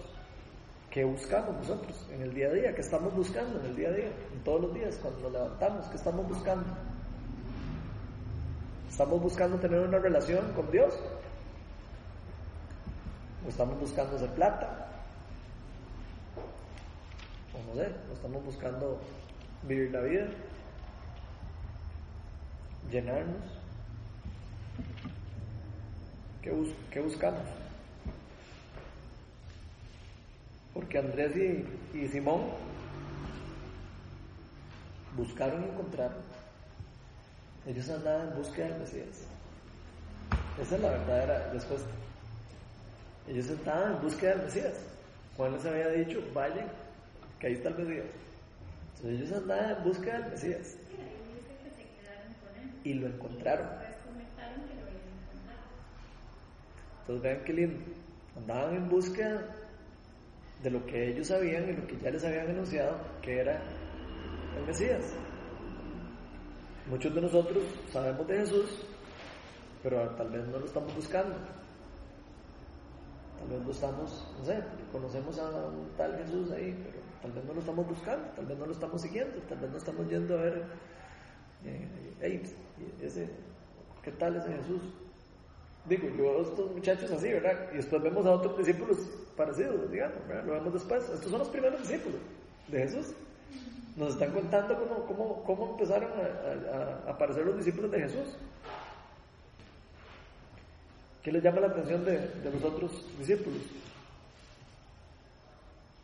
[0.89, 2.73] ¿Qué buscamos nosotros en el día a día?
[2.73, 4.11] ¿Qué estamos buscando en el día a día?
[4.33, 6.65] En todos los días, cuando nos levantamos, ¿qué estamos buscando?
[8.89, 10.93] ¿Estamos buscando tener una relación con Dios?
[13.45, 14.87] ¿O estamos buscando hacer plata?
[17.53, 18.99] O no sé, ¿o estamos buscando
[19.63, 20.27] vivir la vida?
[22.91, 23.43] ¿Llenarnos?
[26.41, 27.41] ¿Qué, bus qué buscamos?
[30.73, 32.43] Porque Andrés y, y Simón
[35.17, 36.17] buscaron y encontraron.
[37.67, 39.25] Ellos andaban en búsqueda del Mesías.
[40.61, 41.89] Esa es la verdadera respuesta.
[43.27, 44.73] Ellos estaban en búsqueda del Mesías.
[45.37, 46.67] Juan les había dicho, vayan,
[47.39, 48.05] que ahí está el Mesías.
[49.01, 50.77] Entonces ellos andaban en búsqueda del Mesías.
[52.83, 53.67] Y lo encontraron.
[57.01, 57.79] Entonces vean qué lindo.
[58.35, 59.55] Andaban en búsqueda
[60.63, 63.61] de lo que ellos sabían y lo que ya les habían anunciado, que era
[64.57, 65.13] el Mesías.
[66.89, 68.85] Muchos de nosotros sabemos de Jesús,
[69.81, 71.35] pero tal vez no lo estamos buscando.
[73.39, 77.43] Tal vez lo estamos, no sé, conocemos a un tal Jesús ahí, pero tal vez
[77.45, 80.37] no lo estamos buscando, tal vez no lo estamos siguiendo, tal vez no estamos yendo
[80.37, 80.63] a ver,
[81.65, 81.87] eh,
[82.21, 82.43] hey,
[83.01, 83.29] ese,
[84.03, 84.81] ¿qué tal ese Jesús?
[85.85, 87.69] Digo, yo veo estos muchachos así, ¿verdad?
[87.73, 88.97] Y después vemos a otros discípulos
[89.35, 90.45] parecidos, digamos, ¿verdad?
[90.45, 91.03] Lo vemos después.
[91.09, 92.19] Estos son los primeros discípulos
[92.67, 93.13] de Jesús.
[93.95, 98.37] Nos están contando cómo, cómo, cómo empezaron a, a, a, aparecer los discípulos de Jesús.
[101.23, 103.61] ¿Qué les llama la atención de, de los otros discípulos?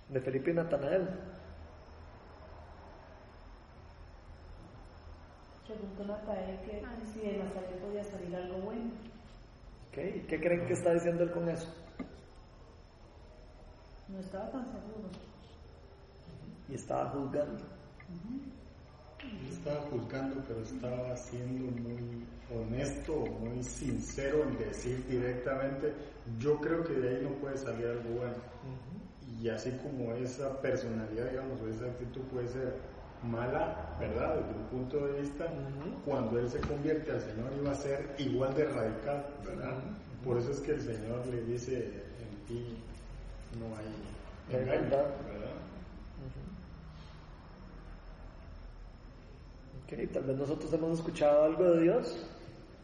[0.09, 1.09] De Felipe y Natanael.
[5.65, 8.91] Preguntó Natanael que si de Nazaret podía salir algo bueno.
[9.89, 10.25] Okay.
[10.27, 11.73] ¿Qué creen que está diciendo él con eso?
[14.09, 15.09] No estaba tan seguro.
[16.69, 17.63] Y estaba juzgando.
[19.49, 25.93] Estaba juzgando, pero estaba siendo muy honesto, muy sincero en decir directamente,
[26.37, 28.35] yo creo que de ahí no puede salir algo bueno.
[28.35, 29.04] Uh -huh.
[29.41, 32.75] Y así como esa personalidad, digamos, o esa actitud puede ser
[33.23, 34.35] mala, ¿verdad?
[34.35, 36.03] Desde un punto de vista, uh -huh.
[36.05, 39.73] cuando él se convierte al Señor iba a ser igual de radical, ¿verdad?
[39.73, 40.25] Uh -huh.
[40.25, 42.77] Por eso es que el Señor le dice, en ti
[43.59, 45.05] no hay engaño, ¿verdad?
[49.85, 52.17] Okay, tal vez nosotros hemos escuchado algo de Dios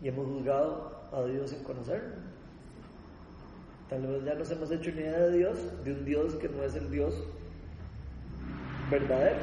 [0.04, 2.31] y hemos juzgado a Dios sin conocerlo.
[3.92, 6.64] Tal vez ya nos hemos hecho una idea de Dios, de un Dios que no
[6.64, 7.14] es el Dios
[8.89, 9.36] verdadero.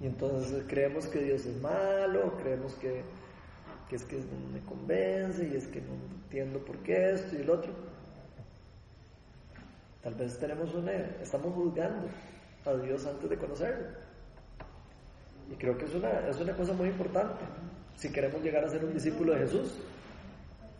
[0.00, 3.02] Y entonces creemos que Dios es malo, creemos que,
[3.90, 5.92] que es que no me convence y es que no
[6.22, 7.70] entiendo por qué esto y el otro.
[10.02, 12.08] Tal vez tenemos una, estamos juzgando
[12.64, 13.88] a Dios antes de conocerlo.
[15.52, 17.44] Y creo que es una, es una cosa muy importante.
[17.94, 19.74] Si queremos llegar a ser un discípulo de Jesús,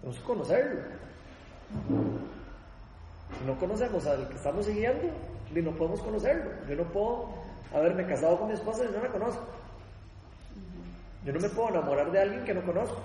[0.00, 1.03] tenemos que conocerlo.
[3.46, 5.10] No conocemos al que estamos siguiendo,
[5.54, 6.50] y no podemos conocerlo.
[6.68, 7.28] Yo no puedo
[7.72, 9.44] haberme casado con mi esposa y no la conozco.
[11.24, 13.00] Yo no me puedo enamorar de alguien que no conozco.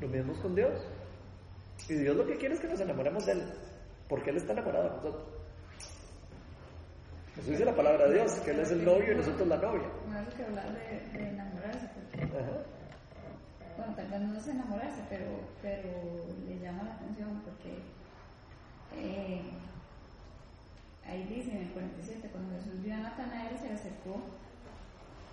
[0.00, 0.80] Lo mismo es con Dios.
[1.88, 3.42] Y Dios lo que quiere es que nos enamoremos de Él,
[4.08, 5.22] porque Él está enamorado de nosotros.
[7.38, 9.88] Eso dice la palabra de Dios, que Él es el novio y nosotros la novia.
[10.08, 12.79] No es que hablar de, de enamorarse, porque, Ajá.
[13.94, 15.26] Tal vez no es enamorarse, pero,
[15.62, 15.88] pero
[16.48, 17.78] le llama la atención porque
[18.96, 19.42] eh,
[21.06, 24.20] ahí dice en el 47, cuando Jesús vio a Natanael se le acercó,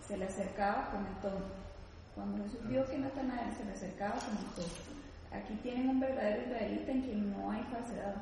[0.08, 1.45] se le acercaba, comentó.
[2.16, 4.64] Cuando Jesús vio que Natanael se le acercaba, comentó.
[5.32, 8.16] Aquí tienen un verdadero israelita en quien no hay falsedad.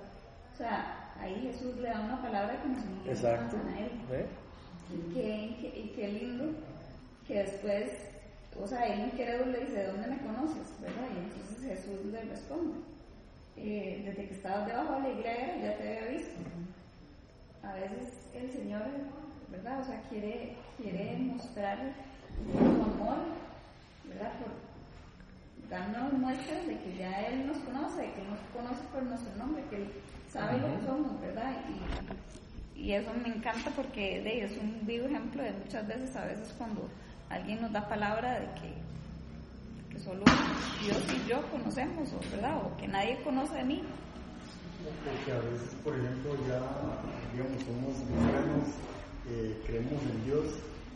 [0.53, 3.13] O sea, ahí Jesús le da una palabra de conocimiento a.
[3.53, 3.91] Natanael.
[4.11, 4.25] ¿Eh?
[4.93, 6.45] Y qué- y qué lindo
[7.27, 7.91] que después,
[8.61, 10.73] o sea, el incrédulo le dice, ¿de dónde me conoces?
[10.81, 11.07] ¿Verdad?
[11.13, 12.75] Y entonces Jesús le responde,
[13.57, 16.31] "Eh, desde que estabas debajo de la higuera ya te había visto.
[17.63, 18.83] A veces el Señor,
[19.49, 19.81] ¿verdad?
[19.81, 21.77] O sea, quiere, quiere mostrar
[22.35, 23.17] su amor,
[24.07, 24.31] ¿verdad?
[24.39, 29.35] Por darnos muestras de que ya Él nos conoce, de que nos conoce por nuestro
[29.35, 29.87] nombre, que Él
[30.31, 31.53] sabe lo que somos, ¿verdad?
[32.75, 36.25] Y, y eso me encanta porque de, es un vivo ejemplo de muchas veces, a
[36.25, 36.87] veces cuando
[37.29, 38.73] alguien nos da palabra de que,
[39.91, 40.23] que solo
[40.81, 42.57] Dios y yo conocemos, ¿verdad?
[42.65, 43.83] O que nadie conoce de mí.
[44.83, 46.61] Porque a veces, por ejemplo, ya,
[47.33, 48.67] digamos, somos cristianos,
[49.29, 50.45] eh, creemos en Dios,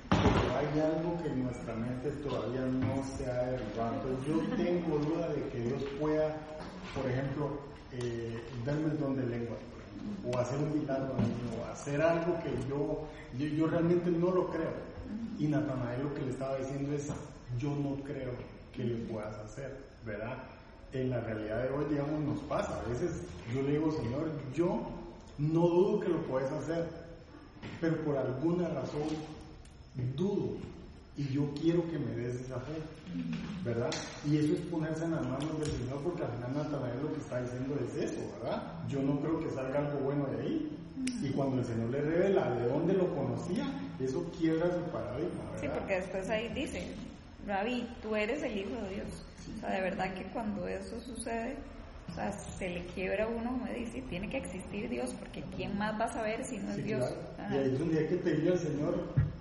[0.09, 4.19] pero hay algo que en nuestra mente todavía no se ha derribado.
[4.27, 6.36] Yo tengo duda de que Dios pueda,
[6.93, 7.59] por ejemplo,
[7.93, 9.57] eh, darme el don de lengua,
[10.25, 13.07] o hacer un milagro a o hacer algo que yo,
[13.38, 14.89] yo, yo realmente no lo creo.
[15.38, 17.07] Y Natanael lo que le estaba diciendo es,
[17.57, 18.32] yo no creo
[18.74, 20.38] que lo puedas hacer, ¿verdad?
[20.91, 22.80] En la realidad de hoy, digamos, nos pasa.
[22.80, 23.22] A veces
[23.53, 24.82] yo le digo, Señor, yo
[25.38, 26.88] no dudo que lo puedes hacer,
[27.80, 29.07] pero por alguna razón
[30.16, 30.57] dudo
[31.18, 32.74] y yo quiero que me des esa fe,
[33.66, 33.91] ¿verdad?
[34.26, 37.20] Y eso es ponerse en las manos del Señor porque al final Natanael lo que
[37.20, 38.88] está diciendo es eso, ¿verdad?
[38.88, 40.76] Yo no creo que salga algo bueno de ahí.
[41.22, 43.66] Y cuando el Señor le revela de dónde lo conocía,
[44.06, 45.62] eso quiebra su paradigma, ¿verdad?
[45.62, 46.88] Sí, porque después ahí dice,
[47.45, 49.08] Rabí, tú eres el Hijo de Dios.
[49.58, 51.56] O sea, de verdad que cuando eso sucede,
[52.10, 55.78] o sea, se le quiebra a uno, como dice, tiene que existir Dios, porque ¿quién
[55.78, 57.06] más va a saber si no es Dios?
[57.36, 57.56] claro.
[57.56, 58.95] Y ahí hay que pedirle al Señor,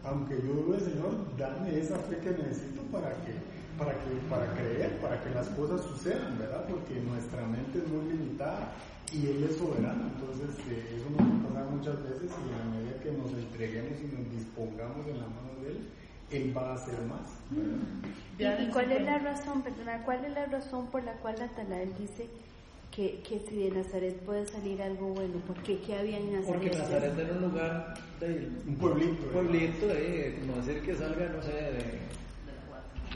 [0.05, 3.35] aunque yo dude, Señor, dame esa fe que necesito para que,
[3.79, 6.65] para que, para creer, para que las cosas sucedan, ¿verdad?
[6.69, 8.73] Porque nuestra mente es muy limitada
[9.13, 10.05] y Él es soberano.
[10.15, 13.99] Entonces, eh, eso nos va a pasar muchas veces y a medida que nos entreguemos
[14.01, 15.79] y nos dispongamos en la mano de Él,
[16.31, 17.29] Él va a hacer más.
[18.39, 21.93] ¿Y, y cuál es la razón, perdona, cuál es la razón por la cual Natanael
[21.99, 22.29] dice
[22.95, 25.35] que, que si de Nazaret puede salir algo bueno?
[25.47, 25.79] ¿Por qué?
[25.81, 26.61] ¿Qué había en Nazaret?
[26.61, 29.11] Porque Nazaret era un lugar de Un pueblito.
[29.11, 29.33] un ¿verdad?
[29.33, 31.99] pueblito de, como decir que salga, no sé, de,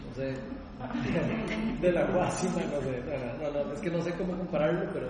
[0.09, 0.35] no sé,
[1.81, 3.03] de la Guasima, no sé,
[3.41, 5.09] no, no, no, es que no sé cómo compararlo, pero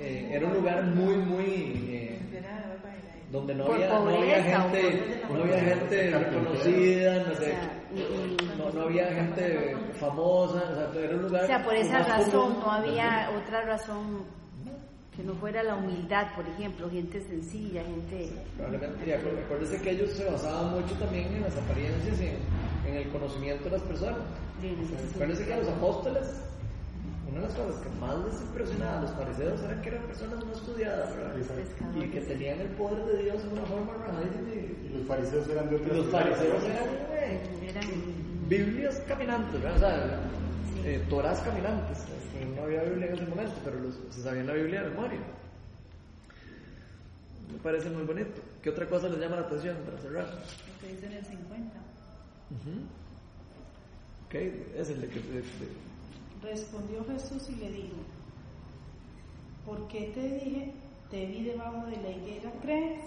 [0.00, 1.44] eh, era un lugar muy, muy,
[1.88, 2.18] eh,
[3.30, 7.54] donde no había, no había gente, no había gente reconocida, no sé,
[8.58, 11.44] no, no había gente famosa, o sea, era un lugar.
[11.44, 12.60] O sea, por esa razón común.
[12.64, 14.24] no había otra razón
[15.16, 18.30] que no fuera la humildad, por ejemplo, gente sencilla, gente...
[18.56, 22.36] Probablemente, y acu- acuérdese que ellos se basaban mucho también en las apariencias y en,
[22.88, 24.18] en el conocimiento de las personas.
[25.14, 26.42] Acuérdese que a los apóstoles,
[27.34, 30.44] una de las cosas que más les impresionaba a los fariseos era que eran personas
[30.46, 31.10] no estudiadas.
[31.96, 35.68] Y que tenían el poder de Dios de una forma y- Y los fariseos eran
[35.68, 39.76] de y otras Los fariseos eran eh, Eran Biblias caminantes, ¿verdad?
[39.76, 40.20] O sea,
[40.84, 41.98] eh, Torás caminantes.
[42.54, 45.18] No había Biblia en ese momento, pero los- se sabían la Biblia de memoria.
[47.50, 48.40] Me parece muy bonito.
[48.62, 50.26] ¿Qué otra cosa les llama la atención para cerrar?
[50.26, 51.78] Lo que dice en el 50.
[52.50, 52.70] Ujú.
[54.28, 54.34] Ok,
[54.78, 55.18] es el de que...
[55.20, 55.83] de- de-
[56.44, 57.96] Respondió Jesús y le dijo,
[59.64, 60.72] ¿por qué te dije,
[61.10, 62.52] te vi debajo de la higuera?
[62.62, 63.04] ¿Crees?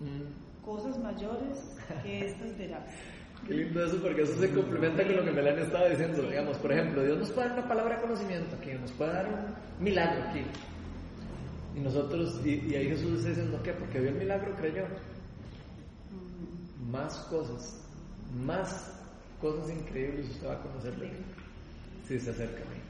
[0.00, 2.84] Mm, Cosas mayores que estas verás.
[3.46, 6.22] Qué lindo eso, porque eso se complementa con lo que Melania estaba diciendo.
[6.22, 9.26] Digamos, por ejemplo, Dios nos puede dar una palabra de conocimiento aquí, nos puede dar
[9.26, 10.42] un milagro aquí.
[11.74, 13.72] Y nosotros, y, y ahí Jesús está diciendo, ¿qué?
[13.72, 14.84] Porque vio el milagro, creyó.
[16.90, 17.82] Más cosas,
[18.44, 18.92] más
[19.40, 21.10] cosas increíbles usted va a conocer de
[22.10, 22.80] Si se acerca a mí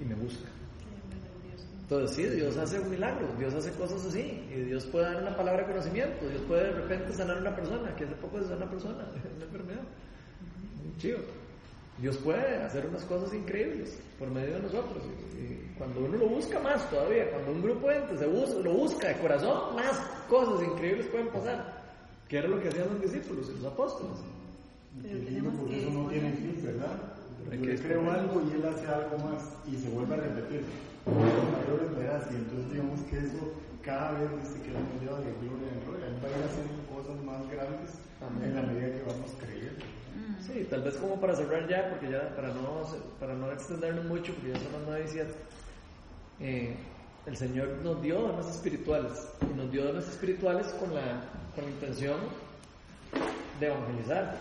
[0.00, 0.46] y me busca.
[1.80, 5.62] Entonces sí, Dios hace milagros, Dios hace cosas así, y Dios puede dar una palabra
[5.62, 8.58] de conocimiento, Dios puede de repente sanar a una persona, que hace poco se sanó
[8.58, 9.80] una persona, una enfermedad,
[10.84, 11.20] muy chido.
[12.02, 15.04] Dios puede hacer unas cosas increíbles por medio de nosotros.
[15.06, 18.58] Y, y cuando uno lo busca más todavía, cuando un grupo de gente se busca,
[18.60, 19.98] lo busca de corazón, más
[20.28, 21.80] cosas increíbles pueden pasar.
[22.28, 24.18] Que era lo que hacían los discípulos y los apóstoles.
[25.02, 27.19] Lindo, porque eso no tiene fin, ¿verdad?
[27.50, 30.62] Hay Yo que creo algo y él hace algo más y se vuelve a repetir.
[31.06, 35.68] Mayores verás, y entonces digamos que eso cada vez dice que nos lleva de gloria
[35.72, 36.06] en gloria.
[36.06, 37.90] Él va a ir haciendo cosas más grandes
[38.20, 38.50] Amén.
[38.50, 39.84] en la medida que vamos creyendo.
[40.46, 42.86] Sí, tal vez como para cerrar ya, porque ya para no,
[43.18, 45.34] para no extendernos mucho, porque ya son las 9 y 7,
[46.40, 46.76] eh,
[47.26, 51.24] el Señor nos dio dones espirituales, y nos dio dones espirituales con la,
[51.54, 52.16] con la intención
[53.58, 54.36] de evangelizar,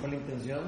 [0.00, 0.60] con la intención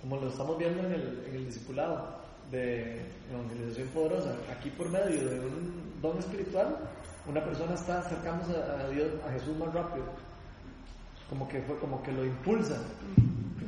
[0.00, 2.20] como lo estamos viendo en el, en el discipulado,
[2.50, 4.34] de evangelización poderosa.
[4.50, 6.78] Aquí por medio de un don espiritual,
[7.26, 10.04] una persona está acercándose a Dios, a Jesús más rápido.
[11.28, 12.78] Como que fue como que lo impulsa.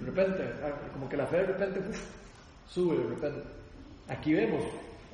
[0.00, 1.80] De repente ah, como que la fe de repente
[2.68, 3.42] sube de repente.
[4.08, 4.64] Aquí vemos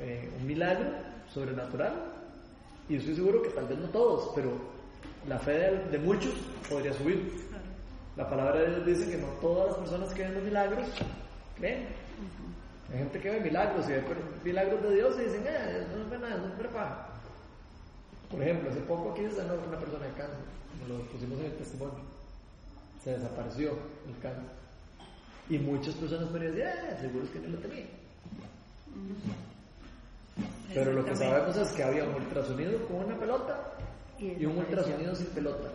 [0.01, 0.87] eh, un milagro
[1.33, 1.93] sobrenatural
[2.89, 4.51] y estoy seguro que tal vez no todos pero
[5.29, 6.33] la fe de muchos
[6.71, 7.48] podría subir
[8.19, 10.87] la palabra de Dios dice que no todas las personas que ven los milagros
[11.57, 11.87] creen
[12.93, 14.05] hay gente que ve milagros y ve
[14.45, 17.09] milagros de Dios y dicen eh, eso no es nada, eso es pura paja".
[18.31, 20.45] por ejemplo hace poco aquí se sanó una persona de cáncer
[20.79, 22.19] como lo pusimos en el testimonio
[23.03, 23.71] se desapareció
[24.07, 24.51] el cáncer.
[25.49, 27.87] Y muchas personas me decían, ah, seguro es que no lo tenía.
[30.75, 33.73] Pero lo que sabemos es que había un ultrasonido con una pelota
[34.19, 35.71] y un ultrasonido sin pelota.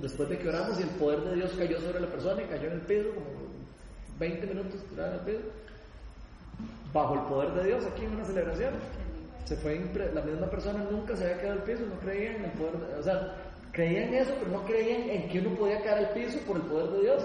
[0.00, 2.68] Después de que oramos y el poder de Dios cayó sobre la persona y cayó
[2.68, 3.26] en el piso, como
[4.18, 5.40] 20 minutos tirada en el piso,
[6.92, 8.74] bajo el poder de Dios aquí en una celebración.
[9.44, 9.80] Se fue
[10.14, 12.94] la misma persona nunca se había quedado al piso, no creía en el poder, de-
[12.98, 13.34] o sea,
[13.72, 16.90] creían eso, pero no creían en que uno podía caer al piso por el poder
[16.90, 17.24] de Dios.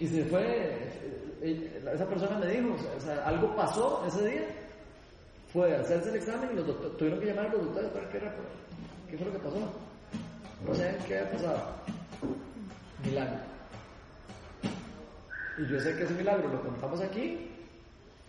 [0.00, 4.42] Y se fue, eh, eh, esa persona me dijo, o sea, algo pasó ese día,
[5.52, 8.16] fue a hacerse el examen y los tuvieron que llamar a los doctores para qué,
[8.18, 8.34] era,
[9.10, 9.85] qué fue lo que pasó.
[10.64, 11.70] No sé qué había pasado.
[13.04, 13.38] Milagro.
[15.58, 17.50] Y yo sé que ese milagro lo contamos aquí.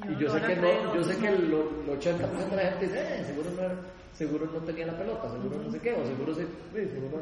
[0.08, 3.00] Y yo sé que no, yo sé que el, el 80% de la gente dice,
[3.00, 3.64] eh, seguro no,
[4.16, 7.20] seguro no tenía la pelota, seguro no sé qué, o seguro se, seguro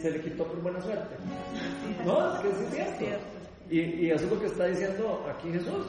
[0.00, 1.16] se le quitó por buena suerte.
[2.04, 3.24] No, es que sí es cierto.
[3.70, 5.86] Y, y eso es lo que está diciendo aquí Jesús.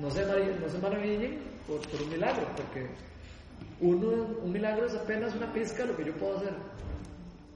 [0.00, 2.88] No se, no se maravillen por, por un milagro, porque
[3.80, 4.08] uno,
[4.42, 6.52] un milagro es apenas una pizca de lo que yo puedo hacer.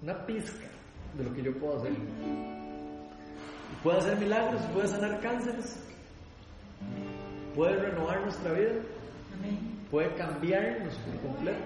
[0.02, 0.66] Una pizca
[1.14, 1.92] de lo que yo puedo hacer.
[3.84, 5.78] Puede hacer milagros, puede sanar cánceres,
[7.54, 8.72] puede renovar nuestra vida,
[9.90, 11.64] puede cambiarnos por completo.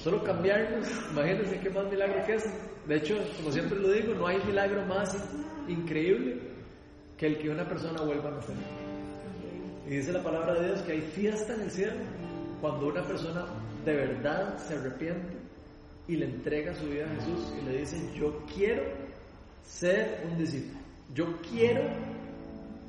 [0.00, 2.44] Solo cambiarnos, imagínense qué más milagro que es.
[2.86, 5.16] De hecho, como siempre lo digo, no hay milagro más
[5.68, 6.40] increíble
[7.16, 8.56] que el que una persona vuelva a nacer.
[9.86, 11.96] Y dice la palabra de Dios que hay fiesta en el cielo
[12.60, 13.46] cuando una persona
[13.84, 15.41] de verdad se arrepiente
[16.08, 18.82] y le entrega su vida a Jesús y le dice, yo quiero
[19.62, 20.80] ser un discípulo.
[21.14, 21.82] Yo quiero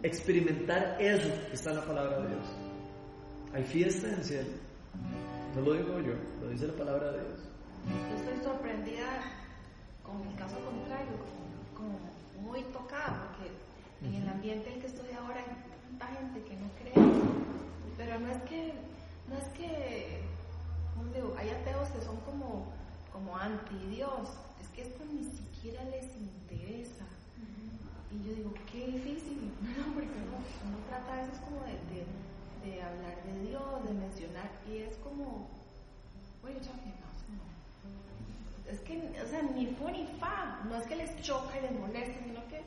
[0.01, 2.45] experimentar eso que está en la palabra de Dios.
[3.53, 4.49] Hay fiesta en el cielo.
[5.55, 7.39] No lo digo yo, lo dice la palabra de Dios.
[8.09, 9.21] Yo estoy sorprendida
[10.03, 11.13] con el caso contrario,
[11.75, 11.99] como,
[12.37, 13.51] como muy tocada, porque
[14.07, 16.93] en el ambiente en el que estoy ahora hay tanta gente que no cree,
[17.97, 18.73] pero no es que,
[19.29, 20.21] no es que,
[20.95, 21.35] ¿cómo digo?
[21.37, 22.73] Hay ateos que son como,
[23.13, 24.27] como anti Dios,
[24.59, 27.05] es que esto ni siquiera les interesa.
[28.11, 32.01] Y yo digo, qué difícil, no, porque uno, uno trata a veces como de, de,
[32.65, 35.47] de hablar de Dios, de mencionar, y es como,
[36.43, 37.17] you talking about?
[37.29, 38.71] No.
[38.71, 41.79] Es que, o sea, ni fu ni fa, no es que les choca y les
[41.79, 42.61] moleste, sino que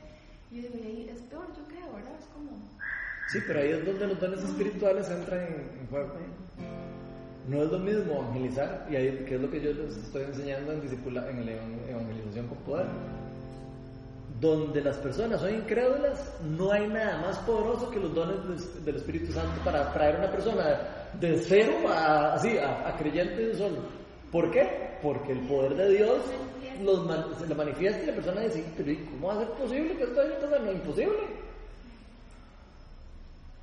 [0.49, 2.15] yo digo, y es peor, yo creo, ¿verdad?
[2.19, 2.57] Es como,
[3.29, 6.13] Sí, pero ahí es donde los dones espirituales entran en, en juego.
[7.47, 10.73] No es lo mismo evangelizar, y ahí que es lo que yo les estoy enseñando
[10.73, 12.85] en, discipula, en la evan- evangelización con poder.
[14.41, 19.31] Donde las personas son incrédulas, no hay nada más poderoso que los dones del, Espíritu
[19.31, 20.79] Santo para traer a una persona
[21.19, 23.77] de cero a, así, a, creyente de solo.
[24.31, 24.97] ¿Por qué?
[25.01, 26.17] Porque el poder de Dios
[26.83, 27.07] los
[27.39, 30.03] se lo manifiesta y la persona dice, pero ¿y ¿cómo va a ser posible que
[30.03, 31.46] esto haya imposible.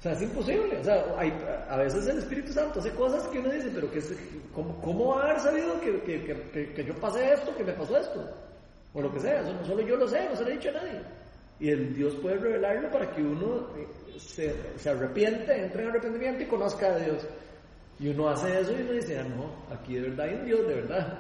[0.05, 0.77] Sea, es imposible.
[0.81, 1.33] O sea, hay,
[1.67, 4.15] a veces el Espíritu Santo hace cosas que uno dice, pero que, es-
[4.53, 6.23] ¿cómo, ¿cómo haber sabido que, que,
[6.53, 8.21] que- que- yo pasé esto, que me pasó esto?
[8.93, 10.69] O lo que sea, eso no solo yo lo sé, no se lo he dicho
[10.69, 11.01] a nadie.
[11.59, 13.87] Y el Dios puede revelarlo para que uno eh,
[14.19, 17.27] se, se arrepiente, entre en arrepentimiento y conozca a Dios.
[17.99, 20.69] Y uno hace eso y uno dice, ah, no, aquí de verdad hay un Dios,
[20.69, 21.19] de verdad.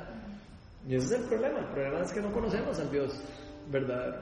[0.86, 1.59] Y ese es el problema.
[1.61, 3.19] El problema es que no conocemos al Dios
[3.70, 4.16] verdadero.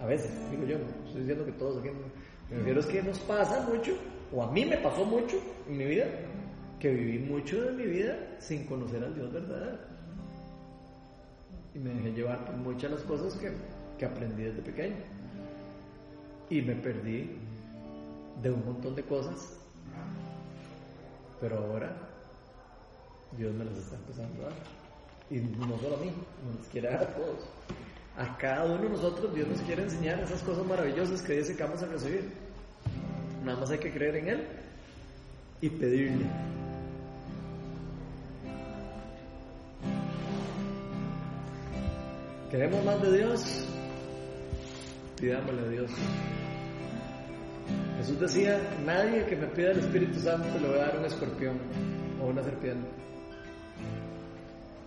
[0.00, 1.88] A veces, digo yo, no estoy diciendo que todos aquí.
[1.90, 2.17] Me
[2.50, 3.92] refiero es que nos pasa mucho,
[4.32, 5.36] o a mí me pasó mucho
[5.68, 6.06] en mi vida,
[6.78, 9.78] que viví mucho de mi vida sin conocer al Dios verdadero.
[11.74, 13.52] Y me dejé llevar por muchas de las cosas que,
[13.98, 14.96] que aprendí desde pequeño.
[16.50, 17.36] Y me perdí
[18.42, 19.58] de un montón de cosas.
[21.40, 21.94] Pero ahora
[23.36, 24.58] Dios me las está empezando a dar.
[25.30, 26.10] Y no solo a mí,
[26.56, 27.46] nos quiere dar a todos.
[28.18, 31.62] A cada uno de nosotros Dios nos quiere enseñar esas cosas maravillosas que dice que
[31.62, 32.32] vamos a recibir.
[33.44, 34.48] Nada más hay que creer en Él
[35.60, 36.26] y pedirle.
[42.50, 43.64] ¿Queremos más de Dios?
[45.20, 45.90] Pidámosle a Dios.
[47.98, 51.56] Jesús decía, nadie que me pida el Espíritu Santo le voy a dar un escorpión
[52.20, 53.07] o una serpiente.